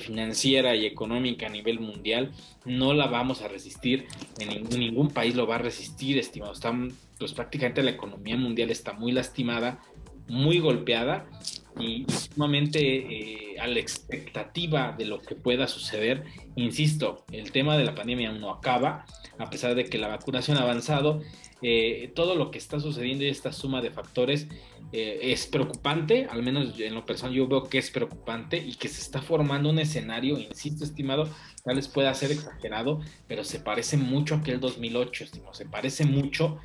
financiera 0.00 0.74
y 0.74 0.86
económica 0.86 1.46
a 1.46 1.50
nivel 1.50 1.80
mundial, 1.80 2.32
no 2.64 2.94
la 2.94 3.08
vamos 3.08 3.42
a 3.42 3.48
resistir, 3.48 4.06
en 4.40 4.48
ningún, 4.48 4.80
ningún 4.80 5.10
país 5.10 5.34
lo 5.34 5.46
va 5.46 5.56
a 5.56 5.58
resistir, 5.58 6.16
estimado. 6.16 6.54
Están, 6.54 6.92
pues 7.18 7.34
prácticamente 7.34 7.82
la 7.82 7.90
economía 7.90 8.38
mundial 8.38 8.70
está 8.70 8.94
muy 8.94 9.12
lastimada, 9.12 9.78
muy 10.28 10.60
golpeada 10.60 11.26
y 11.78 12.06
sumamente 12.08 12.80
eh, 12.80 13.60
a 13.60 13.66
la 13.66 13.78
expectativa 13.80 14.94
de 14.96 15.04
lo 15.06 15.20
que 15.20 15.34
pueda 15.34 15.68
suceder. 15.68 16.24
Insisto, 16.54 17.24
el 17.32 17.52
tema 17.52 17.76
de 17.76 17.84
la 17.84 17.94
pandemia 17.94 18.30
aún 18.30 18.40
no 18.40 18.50
acaba, 18.50 19.04
a 19.38 19.50
pesar 19.50 19.74
de 19.74 19.84
que 19.84 19.98
la 19.98 20.08
vacunación 20.08 20.56
ha 20.56 20.62
avanzado. 20.62 21.22
Eh, 21.62 22.12
todo 22.14 22.34
lo 22.34 22.50
que 22.50 22.58
está 22.58 22.80
sucediendo 22.80 23.24
y 23.24 23.28
esta 23.28 23.50
suma 23.50 23.80
de 23.80 23.90
factores 23.90 24.46
eh, 24.92 25.18
es 25.22 25.46
preocupante, 25.46 26.26
al 26.30 26.42
menos 26.42 26.78
en 26.78 26.94
lo 26.94 27.06
personal 27.06 27.34
yo 27.34 27.48
veo 27.48 27.64
que 27.64 27.78
es 27.78 27.90
preocupante 27.90 28.58
y 28.58 28.74
que 28.74 28.88
se 28.88 29.00
está 29.00 29.22
formando 29.22 29.70
un 29.70 29.78
escenario, 29.78 30.38
insisto, 30.38 30.84
estimado, 30.84 31.28
tal 31.64 31.76
vez 31.76 31.88
pueda 31.88 32.12
ser 32.12 32.30
exagerado, 32.30 33.00
pero 33.26 33.42
se 33.42 33.58
parece 33.58 33.96
mucho 33.96 34.34
a 34.34 34.38
aquel 34.38 34.60
2008, 34.60 35.24
estimado, 35.24 35.54
se 35.54 35.64
parece 35.64 36.04
mucho 36.04 36.58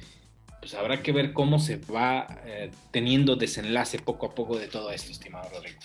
pues 0.62 0.76
habrá 0.76 1.02
que 1.02 1.12
ver 1.12 1.34
cómo 1.34 1.60
se 1.60 1.78
va 1.78 2.28
eh, 2.46 2.72
teniendo 2.92 3.36
desenlace 3.36 3.98
poco 3.98 4.28
a 4.28 4.36
poco 4.36 4.58
de 4.58 4.68
todo 4.68 4.92
esto, 4.92 5.12
estimado 5.12 5.50
Rodrigo. 5.50 5.80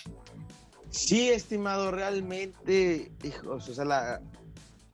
Sí, 0.91 1.29
estimado, 1.29 1.91
realmente, 1.91 3.11
hijos, 3.23 3.67
o 3.67 3.73
sea, 3.73 3.85
la, 3.85 4.21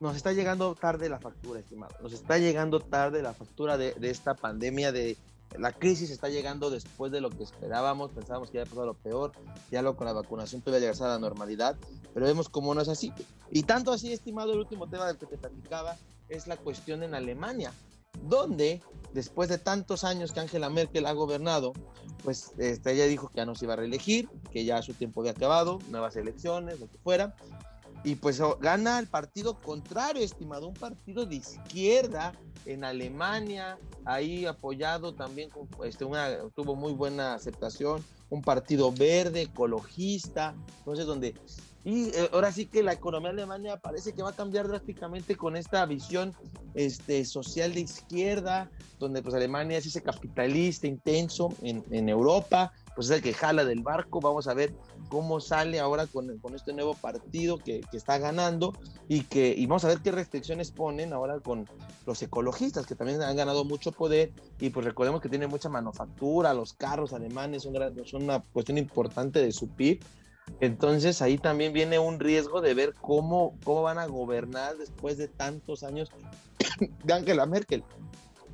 nos 0.00 0.16
está 0.16 0.32
llegando 0.32 0.74
tarde 0.74 1.10
la 1.10 1.20
factura, 1.20 1.60
estimado. 1.60 1.94
Nos 2.02 2.14
está 2.14 2.38
llegando 2.38 2.80
tarde 2.80 3.22
la 3.22 3.34
factura 3.34 3.76
de, 3.76 3.94
esta 4.00 4.34
pandemia, 4.34 4.90
de 4.90 5.18
la 5.58 5.72
crisis 5.72 6.10
está 6.10 6.30
llegando 6.30 6.70
después 6.70 7.12
de 7.12 7.20
lo 7.20 7.28
que 7.28 7.42
esperábamos. 7.42 8.10
Pensábamos 8.10 8.50
que 8.50 8.58
ya 8.58 8.64
pasado 8.64 8.86
lo 8.86 8.94
peor, 8.94 9.32
ya 9.70 9.82
lo 9.82 9.96
con 9.96 10.06
la 10.06 10.14
vacunación 10.14 10.62
puede 10.62 10.80
llegar 10.80 10.96
a 11.02 11.08
la 11.08 11.18
normalidad, 11.18 11.76
pero 12.14 12.24
vemos 12.24 12.48
cómo 12.48 12.74
no 12.74 12.80
es 12.80 12.88
así. 12.88 13.12
Y 13.50 13.64
tanto 13.64 13.92
así, 13.92 14.12
estimado, 14.12 14.54
el 14.54 14.60
último 14.60 14.88
tema 14.88 15.06
del 15.06 15.18
que 15.18 15.26
te 15.26 15.36
platicaba 15.36 15.96
es 16.30 16.46
la 16.46 16.56
cuestión 16.56 17.02
en 17.02 17.14
Alemania 17.14 17.70
donde 18.28 18.82
después 19.12 19.48
de 19.48 19.58
tantos 19.58 20.04
años 20.04 20.32
que 20.32 20.40
Angela 20.40 20.68
Merkel 20.68 21.06
ha 21.06 21.12
gobernado, 21.12 21.72
pues 22.22 22.52
este, 22.58 22.92
ella 22.92 23.06
dijo 23.06 23.28
que 23.28 23.36
ya 23.36 23.46
no 23.46 23.54
se 23.54 23.64
iba 23.64 23.74
a 23.74 23.76
reelegir, 23.76 24.28
que 24.50 24.64
ya 24.64 24.82
su 24.82 24.92
tiempo 24.94 25.20
había 25.20 25.32
acabado, 25.32 25.78
nuevas 25.88 26.16
elecciones, 26.16 26.80
lo 26.80 26.88
que 26.88 26.98
fuera, 26.98 27.36
y 28.02 28.16
pues 28.16 28.40
gana 28.60 28.98
el 28.98 29.06
partido 29.06 29.58
contrario, 29.60 30.22
estimado, 30.22 30.68
un 30.68 30.74
partido 30.74 31.24
de 31.24 31.36
izquierda 31.36 32.32
en 32.66 32.84
Alemania, 32.84 33.78
ahí 34.04 34.44
apoyado 34.44 35.14
también, 35.14 35.48
este, 35.84 36.04
una, 36.04 36.48
tuvo 36.54 36.74
muy 36.74 36.92
buena 36.92 37.34
aceptación, 37.34 38.04
un 38.30 38.42
partido 38.42 38.92
verde, 38.92 39.42
ecologista, 39.42 40.54
entonces 40.78 41.06
donde 41.06 41.34
y 41.84 42.08
eh, 42.08 42.30
ahora 42.32 42.50
sí 42.50 42.64
que 42.66 42.82
la 42.82 42.94
economía 42.94 43.30
alemana 43.30 43.76
parece 43.76 44.14
que 44.14 44.22
va 44.22 44.30
a 44.30 44.36
cambiar 44.36 44.68
drásticamente 44.68 45.36
con 45.36 45.54
esta 45.54 45.84
visión 45.84 46.34
este, 46.74 47.26
social 47.26 47.74
de 47.74 47.80
izquierda, 47.80 48.70
donde 48.98 49.22
pues 49.22 49.34
Alemania 49.34 49.76
es 49.76 49.86
ese 49.86 50.02
capitalista 50.02 50.86
intenso 50.86 51.52
en, 51.60 51.84
en 51.90 52.08
Europa, 52.08 52.72
pues 52.94 53.10
es 53.10 53.16
el 53.16 53.22
que 53.22 53.34
jala 53.34 53.66
del 53.66 53.82
barco. 53.82 54.20
Vamos 54.22 54.48
a 54.48 54.54
ver 54.54 54.74
cómo 55.10 55.40
sale 55.40 55.78
ahora 55.78 56.06
con, 56.06 56.38
con 56.38 56.54
este 56.54 56.72
nuevo 56.72 56.94
partido 56.94 57.58
que, 57.58 57.82
que, 57.90 57.98
está 57.98 58.16
ganando 58.16 58.72
y, 59.06 59.24
que, 59.24 59.54
y 59.54 59.66
vamos 59.66 59.84
a 59.84 59.88
ver 59.88 59.98
qué 59.98 60.10
restricciones 60.10 60.70
ponen 60.70 61.12
ahora 61.12 61.40
con 61.40 61.68
los 62.06 62.22
ecologistas, 62.22 62.86
que 62.86 62.94
también 62.94 63.20
han 63.20 63.36
ganado 63.36 63.66
mucho 63.66 63.92
poder 63.92 64.32
y 64.58 64.70
pues 64.70 64.86
recordemos 64.86 65.20
que 65.20 65.28
tienen 65.28 65.50
mucha 65.50 65.68
manufactura, 65.68 66.54
los 66.54 66.72
carros 66.72 67.12
alemanes 67.12 67.62
son, 67.62 67.74
son 68.06 68.22
una 68.22 68.40
cuestión 68.40 68.78
importante 68.78 69.40
de 69.40 69.52
su 69.52 69.68
PIB 69.68 70.02
entonces 70.60 71.22
ahí 71.22 71.38
también 71.38 71.72
viene 71.72 71.98
un 71.98 72.20
riesgo 72.20 72.60
de 72.60 72.74
ver 72.74 72.94
cómo, 72.94 73.56
cómo 73.64 73.82
van 73.82 73.98
a 73.98 74.06
gobernar 74.06 74.76
después 74.76 75.18
de 75.18 75.28
tantos 75.28 75.82
años 75.82 76.10
de 77.04 77.12
Angela 77.12 77.46
Merkel 77.46 77.84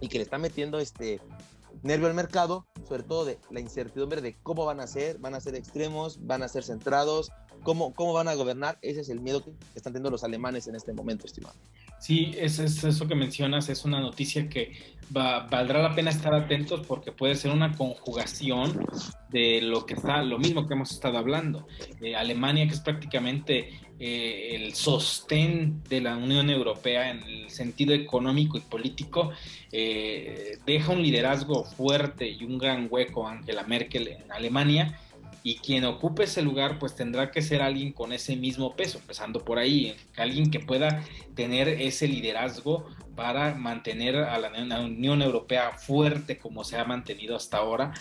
y 0.00 0.09
que 0.09 0.18
le 0.18 0.24
está 0.24 0.38
metiendo 0.38 0.79
este 0.79 1.20
nervio 1.83 2.09
al 2.09 2.14
mercado, 2.14 2.66
sobre 2.88 3.03
todo 3.03 3.24
de 3.24 3.38
la 3.50 3.61
incertidumbre 3.61 4.20
de 4.20 4.37
cómo 4.42 4.64
van 4.64 4.81
a 4.81 4.87
ser, 4.87 5.18
van 5.18 5.35
a 5.35 5.40
ser 5.40 5.55
extremos, 5.55 6.26
van 6.26 6.42
a 6.42 6.48
ser 6.48 6.64
centrados, 6.64 7.31
cómo, 7.62 7.94
cómo 7.94 8.12
van 8.12 8.29
a 8.29 8.35
gobernar. 8.35 8.79
Ese 8.83 9.00
es 9.00 9.09
el 9.09 9.20
miedo 9.20 9.44
que 9.44 9.53
están 9.74 9.92
teniendo 9.92 10.11
los 10.11 10.24
alemanes 10.24 10.66
en 10.66 10.74
este 10.74 10.92
momento, 10.92 11.26
estimado. 11.26 11.57
Sí, 12.00 12.32
es, 12.38 12.58
es 12.58 12.82
eso 12.82 13.06
que 13.06 13.14
mencionas, 13.14 13.68
es 13.68 13.84
una 13.84 14.00
noticia 14.00 14.48
que 14.48 14.72
va, 15.14 15.46
valdrá 15.50 15.82
la 15.82 15.94
pena 15.94 16.10
estar 16.10 16.34
atentos 16.34 16.86
porque 16.86 17.12
puede 17.12 17.34
ser 17.34 17.50
una 17.50 17.76
conjugación 17.76 18.86
de 19.28 19.60
lo 19.60 19.84
que 19.84 19.94
está, 19.94 20.22
lo 20.22 20.38
mismo 20.38 20.66
que 20.66 20.74
hemos 20.74 20.92
estado 20.92 21.18
hablando. 21.18 21.66
Alemania, 22.16 22.66
que 22.66 22.72
es 22.72 22.80
prácticamente 22.80 23.70
eh, 23.98 24.56
el 24.56 24.74
sostén 24.74 25.82
de 25.90 26.00
la 26.00 26.16
Unión 26.16 26.48
Europea 26.48 27.10
en 27.10 27.22
el 27.22 27.50
sentido 27.50 27.92
económico 27.92 28.56
y 28.56 28.62
político, 28.62 29.32
eh, 29.70 30.56
deja 30.64 30.92
un 30.92 31.02
liderazgo 31.02 31.64
fuerte 31.64 32.28
y 32.28 32.44
un 32.44 32.56
gran 32.56 32.88
hueco 32.90 33.28
a 33.28 33.32
Angela 33.32 33.64
Merkel 33.64 34.08
en 34.08 34.32
Alemania 34.32 34.98
y 35.42 35.57
quien 35.57 35.85
ocupe 35.85 36.24
ese 36.24 36.42
lugar 36.42 36.79
pues 36.79 36.94
tendrá 36.94 37.31
que 37.31 37.42
ser 37.42 37.62
alguien 37.62 37.92
con 37.92 38.12
ese 38.12 38.37
mismo 38.37 38.76
peso, 38.76 38.98
empezando 38.98 39.44
por 39.44 39.59
ahí, 39.59 39.94
alguien 40.16 40.50
que 40.50 40.61
pueda 40.61 41.05
tener 41.35 41.68
ese 41.68 42.09
liderazgo 42.09 42.87
para 43.16 43.55
mantener 43.55 44.16
a 44.16 44.38
la, 44.38 44.81
Unión 44.81 45.22
Europea 45.22 45.72
fuerte 45.72 46.38
como 46.38 46.64
se 46.64 46.76
ha 46.76 46.85
mantenido 46.85 47.37
hasta 47.37 47.59
ahora, 47.59 47.92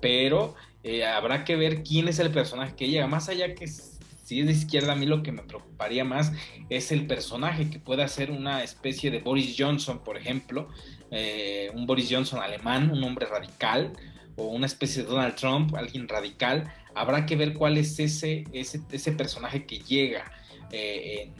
pero 0.00 0.54
eh, 0.82 1.04
habrá 1.04 1.44
que 1.44 1.56
ver 1.56 1.82
quién 1.82 2.08
es 2.08 2.18
el 2.18 2.30
personaje 2.30 2.74
que 2.76 2.88
llega, 2.88 3.06
más 3.06 3.28
allá 3.28 3.54
que 3.54 3.66
si 3.66 4.40
es 4.40 4.46
de 4.46 4.52
izquierda, 4.52 4.92
a 4.92 4.96
mí 4.96 5.04
lo 5.04 5.22
que 5.22 5.32
me 5.32 5.42
preocuparía 5.42 6.02
más 6.04 6.32
es 6.70 6.92
el 6.92 7.06
personaje 7.06 7.68
que 7.68 7.78
pueda 7.78 8.08
ser 8.08 8.30
una 8.30 8.62
especie 8.62 9.10
de 9.10 9.20
Boris 9.20 9.54
Johnson, 9.58 10.02
por 10.02 10.16
ejemplo, 10.16 10.68
eh, 11.10 11.70
un 11.74 11.86
Boris 11.86 12.08
Johnson 12.10 12.40
alemán, 12.40 12.90
un 12.90 13.04
hombre 13.04 13.26
radical, 13.26 13.92
o 14.36 14.46
una 14.46 14.66
especie 14.66 15.02
de 15.02 15.08
Donald 15.08 15.34
Trump, 15.36 15.74
alguien 15.76 16.08
radical, 16.08 16.72
habrá 16.94 17.26
que 17.26 17.36
ver 17.36 17.54
cuál 17.54 17.76
es 17.76 17.98
ese, 17.98 18.44
ese, 18.52 18.80
ese 18.90 19.12
personaje 19.12 19.66
que 19.66 19.78
llega 19.80 20.30
eh, 20.70 21.30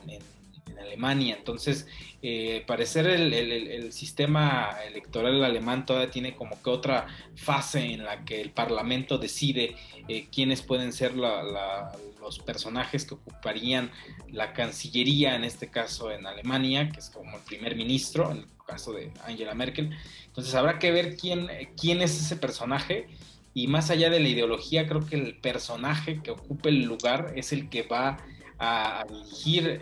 Alemania. 0.81 1.37
Entonces, 1.37 1.87
eh, 2.23 2.65
parecer 2.67 3.07
el, 3.07 3.93
sistema 3.93 4.77
electoral 4.87 5.43
alemán 5.45 5.87
todavía 5.87 6.11
tiene 6.11 6.35
como 6.35 6.61
que 6.63 6.71
otra 6.71 7.07
fase 7.37 7.81
en 7.81 8.05
la 8.05 8.25
que 8.25 8.41
el 8.41 8.51
Parlamento 8.51 9.19
decide 9.19 9.77
eh, 10.09 10.27
quiénes 10.33 10.63
pueden 10.63 10.93
ser 10.93 11.15
los 11.15 12.39
personajes 12.45 13.05
que 13.05 13.15
ocuparían 13.15 13.91
la 14.31 14.53
Cancillería, 14.53 15.37
en 15.37 15.45
este 15.45 15.69
caso 15.69 16.11
en 16.11 16.27
Alemania, 16.27 16.89
que 16.91 17.01
es 17.01 17.11
como 17.11 17.37
el 17.37 17.43
primer 17.43 17.77
ministro, 17.77 18.31
en 18.31 18.39
el 18.39 18.47
caso 18.67 18.93
de 18.93 19.13
Angela 19.25 19.55
Merkel. 19.55 19.91
Entonces, 20.27 20.55
habrá 20.55 20.79
que 20.79 20.91
ver 20.91 21.17
quién, 21.17 21.49
quién 21.77 22.03
es 22.03 22.19
ese 22.21 22.37
personaje. 22.37 23.07
Y 23.55 23.69
más 23.69 23.91
allá 23.91 24.11
de 24.11 24.21
la 24.21 24.29
ideología, 24.29 24.87
creo 24.87 25.07
que 25.07 25.17
el 25.17 25.37
personaje 25.37 26.21
que 26.23 26.33
ocupe 26.33 26.69
el 26.69 26.83
lugar 26.83 27.33
es 27.37 27.53
el 27.53 27.69
que 27.69 27.85
va 27.85 28.19
a, 28.59 29.05
dirigir 29.09 29.81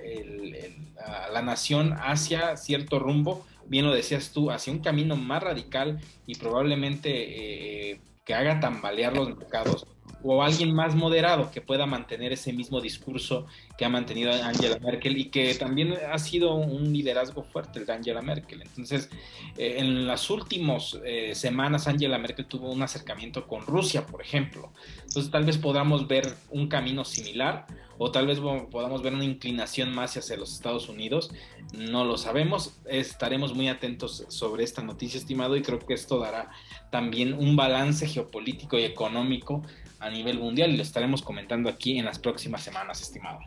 a 1.04 1.30
la 1.30 1.42
nación 1.42 1.94
hacia 1.98 2.56
cierto 2.56 2.98
rumbo, 2.98 3.46
bien 3.66 3.87
lo 3.87 3.94
decías 3.94 4.32
tú, 4.32 4.50
hacia 4.50 4.72
un 4.72 4.80
camino 4.80 5.16
más 5.16 5.42
radical 5.42 6.00
y 6.26 6.35
probablemente 6.35 7.92
eh, 7.92 8.00
que 8.24 8.35
haga 8.35 8.61
tambalear 8.61 9.16
los 9.16 9.37
mercados 9.37 9.87
o 10.22 10.42
alguien 10.42 10.74
más 10.74 10.94
moderado 10.94 11.50
que 11.50 11.61
pueda 11.61 11.87
mantener 11.87 12.32
ese 12.32 12.52
mismo 12.52 12.80
discurso 12.80 13.46
que 13.76 13.85
ha 13.85 13.88
mantenido 13.88 14.32
Angela 14.32 14.78
Merkel 14.78 15.16
y 15.16 15.26
que 15.26 15.54
también 15.54 15.94
ha 16.11 16.18
sido 16.18 16.54
un 16.54 16.92
liderazgo 16.92 17.42
fuerte 17.42 17.80
el 17.80 17.87
de 17.87 17.92
Angela 17.92 18.22
Merkel. 18.22 18.62
Entonces, 18.62 19.11
eh, 19.56 19.76
en 19.78 20.06
las 20.06 20.30
últimas 20.30 20.98
eh, 21.04 21.35
semanas 21.35 21.88
Angela 21.88 22.18
Merkel 22.18 22.46
tuvo 22.46 22.70
un 22.70 22.82
acercamiento 22.82 23.46
con 23.46 23.66
Rusia, 23.66 24.06
por 24.06 24.22
ejemplo. 24.22 24.72
Entonces, 25.06 25.30
tal 25.30 25.44
vez 25.44 25.58
podamos 25.58 26.06
ver 26.06 26.35
un 26.50 26.68
camino 26.68 27.04
similar 27.04 27.66
o 28.04 28.10
tal 28.10 28.26
vez 28.26 28.40
podamos 28.40 29.00
ver 29.00 29.14
una 29.14 29.24
inclinación 29.24 29.94
más 29.94 30.16
hacia 30.16 30.36
los 30.36 30.52
Estados 30.52 30.88
Unidos. 30.88 31.30
No 31.72 32.04
lo 32.04 32.18
sabemos. 32.18 32.72
Estaremos 32.84 33.54
muy 33.54 33.68
atentos 33.68 34.24
sobre 34.26 34.64
esta 34.64 34.82
noticia, 34.82 35.18
estimado, 35.18 35.56
y 35.56 35.62
creo 35.62 35.78
que 35.78 35.94
esto 35.94 36.18
dará 36.18 36.50
también 36.90 37.32
un 37.32 37.54
balance 37.54 38.08
geopolítico 38.08 38.76
y 38.76 38.82
económico 38.82 39.62
a 40.00 40.10
nivel 40.10 40.40
mundial 40.40 40.72
y 40.72 40.78
lo 40.78 40.82
estaremos 40.82 41.22
comentando 41.22 41.70
aquí 41.70 41.96
en 41.96 42.04
las 42.04 42.18
próximas 42.18 42.64
semanas, 42.64 43.00
estimado. 43.00 43.38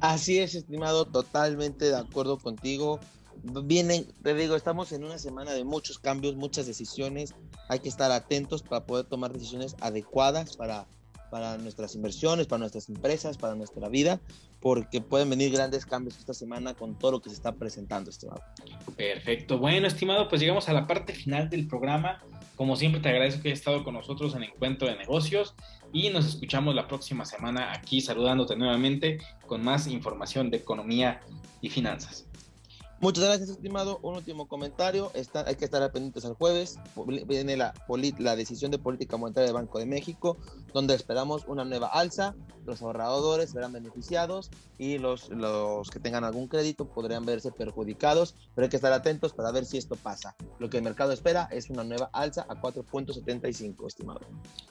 Así 0.00 0.40
es, 0.40 0.56
estimado, 0.56 1.04
totalmente 1.04 1.84
de 1.84 1.96
acuerdo 1.96 2.38
contigo. 2.38 2.98
Vienen, 3.44 4.08
te 4.24 4.34
digo, 4.34 4.56
estamos 4.56 4.90
en 4.90 5.04
una 5.04 5.18
semana 5.18 5.52
de 5.52 5.62
muchos 5.62 6.00
cambios, 6.00 6.34
muchas 6.34 6.66
decisiones. 6.66 7.36
Hay 7.68 7.78
que 7.78 7.88
estar 7.88 8.10
atentos 8.10 8.64
para 8.64 8.84
poder 8.84 9.06
tomar 9.06 9.32
decisiones 9.32 9.76
adecuadas 9.80 10.56
para, 10.56 10.88
para 11.30 11.58
nuestras 11.58 11.94
inversiones, 11.94 12.46
para 12.46 12.60
nuestras 12.60 12.88
empresas, 12.88 13.36
para 13.38 13.54
nuestra 13.54 13.88
vida, 13.88 14.20
porque 14.60 15.00
pueden 15.00 15.30
venir 15.30 15.52
grandes 15.52 15.86
cambios 15.86 16.18
esta 16.18 16.34
semana 16.34 16.74
con 16.74 16.98
todo 16.98 17.12
lo 17.12 17.20
que 17.20 17.30
se 17.30 17.36
está 17.36 17.52
presentando, 17.52 18.10
estimado. 18.10 18.42
Perfecto. 18.96 19.58
Bueno, 19.58 19.86
estimado, 19.86 20.28
pues 20.28 20.40
llegamos 20.40 20.68
a 20.68 20.72
la 20.72 20.86
parte 20.86 21.14
final 21.14 21.48
del 21.50 21.66
programa. 21.66 22.22
Como 22.56 22.76
siempre, 22.76 23.00
te 23.00 23.08
agradezco 23.10 23.42
que 23.42 23.48
hayas 23.48 23.58
estado 23.58 23.84
con 23.84 23.94
nosotros 23.94 24.34
en 24.34 24.44
Encuentro 24.44 24.88
de 24.88 24.96
Negocios 24.96 25.54
y 25.92 26.10
nos 26.10 26.26
escuchamos 26.26 26.74
la 26.74 26.88
próxima 26.88 27.24
semana 27.24 27.72
aquí 27.72 28.00
saludándote 28.00 28.56
nuevamente 28.56 29.18
con 29.46 29.62
más 29.62 29.86
información 29.86 30.50
de 30.50 30.58
economía 30.58 31.20
y 31.60 31.68
finanzas. 31.68 32.25
Muchas 32.98 33.24
gracias, 33.24 33.50
estimado. 33.50 33.98
Un 34.02 34.16
último 34.16 34.48
comentario. 34.48 35.10
Está, 35.14 35.44
hay 35.46 35.56
que 35.56 35.66
estar 35.66 35.92
pendientes 35.92 36.24
al 36.24 36.34
jueves. 36.34 36.78
Viene 37.26 37.56
la, 37.56 37.74
la 38.18 38.36
decisión 38.36 38.70
de 38.70 38.78
política 38.78 39.18
monetaria 39.18 39.46
del 39.46 39.54
Banco 39.54 39.78
de 39.78 39.84
México, 39.84 40.38
donde 40.72 40.94
esperamos 40.94 41.44
una 41.46 41.64
nueva 41.64 41.88
alza. 41.88 42.34
Los 42.64 42.82
ahorradores 42.82 43.50
serán 43.50 43.72
beneficiados 43.72 44.50
y 44.78 44.98
los, 44.98 45.28
los 45.28 45.90
que 45.90 46.00
tengan 46.00 46.24
algún 46.24 46.48
crédito 46.48 46.88
podrían 46.88 47.24
verse 47.24 47.52
perjudicados, 47.52 48.34
pero 48.54 48.64
hay 48.64 48.70
que 48.70 48.76
estar 48.76 48.92
atentos 48.92 49.32
para 49.34 49.52
ver 49.52 49.66
si 49.66 49.78
esto 49.78 49.94
pasa. 49.94 50.34
Lo 50.58 50.68
que 50.68 50.78
el 50.78 50.82
mercado 50.82 51.12
espera 51.12 51.48
es 51.52 51.70
una 51.70 51.84
nueva 51.84 52.10
alza 52.12 52.46
a 52.48 52.60
4.75, 52.60 53.86
estimado. 53.86 54.20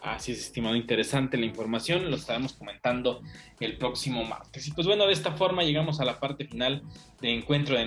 Así 0.01 0.33
es, 0.33 0.39
estimado. 0.39 0.75
Interesante 0.75 1.37
la 1.37 1.45
información. 1.45 2.09
Lo 2.09 2.17
estaremos 2.17 2.53
comentando 2.53 3.21
el 3.59 3.77
próximo 3.77 4.23
martes. 4.25 4.67
Y 4.67 4.71
pues 4.71 4.87
bueno, 4.87 5.05
de 5.05 5.13
esta 5.13 5.31
forma 5.33 5.63
llegamos 5.63 5.99
a 5.99 6.05
la 6.05 6.19
parte 6.19 6.45
final 6.45 6.83
de 7.21 7.33
Encuentro 7.33 7.77
de 7.77 7.85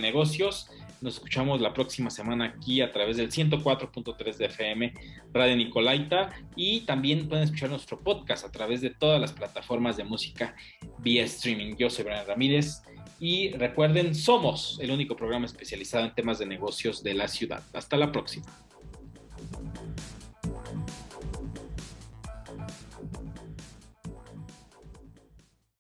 Nos 1.01 1.15
escuchamos 1.15 1.61
la 1.61 1.73
próxima 1.73 2.11
semana 2.11 2.45
aquí 2.47 2.83
a 2.83 2.91
través 2.93 3.17
del 3.17 3.31
104.3 3.31 4.37
de 4.37 4.47
FM 4.47 4.95
Radio 5.33 5.57
Nicolaita 5.57 6.31
y 6.55 6.81
también 6.81 7.29
pueden 7.29 7.45
escuchar 7.45 7.71
nuestro 7.71 7.99
podcast 8.01 8.45
a 8.45 8.51
través 8.51 8.83
de 8.83 8.91
todas 8.91 9.21
las 9.21 9.33
plataformas 9.33 9.97
de 9.97 10.05
música 10.05 10.55
vía 10.99 11.25
streaming. 11.25 11.77
Yo 11.77 11.89
soy 11.89 12.05
Brian 12.05 12.27
Ramírez 12.27 12.83
y 13.19 13.53
recuerden, 13.53 14.15
somos 14.15 14.79
el 14.83 14.91
único 14.91 15.17
programa 15.17 15.47
especializado 15.47 16.05
en 16.05 16.15
temas 16.15 16.39
de 16.39 16.47
negocios 16.47 17.03
de 17.03 17.15
la 17.15 17.29
ciudad. 17.29 17.63
Hasta 17.73 17.97
la 17.97 18.13
próxima. 18.13 18.47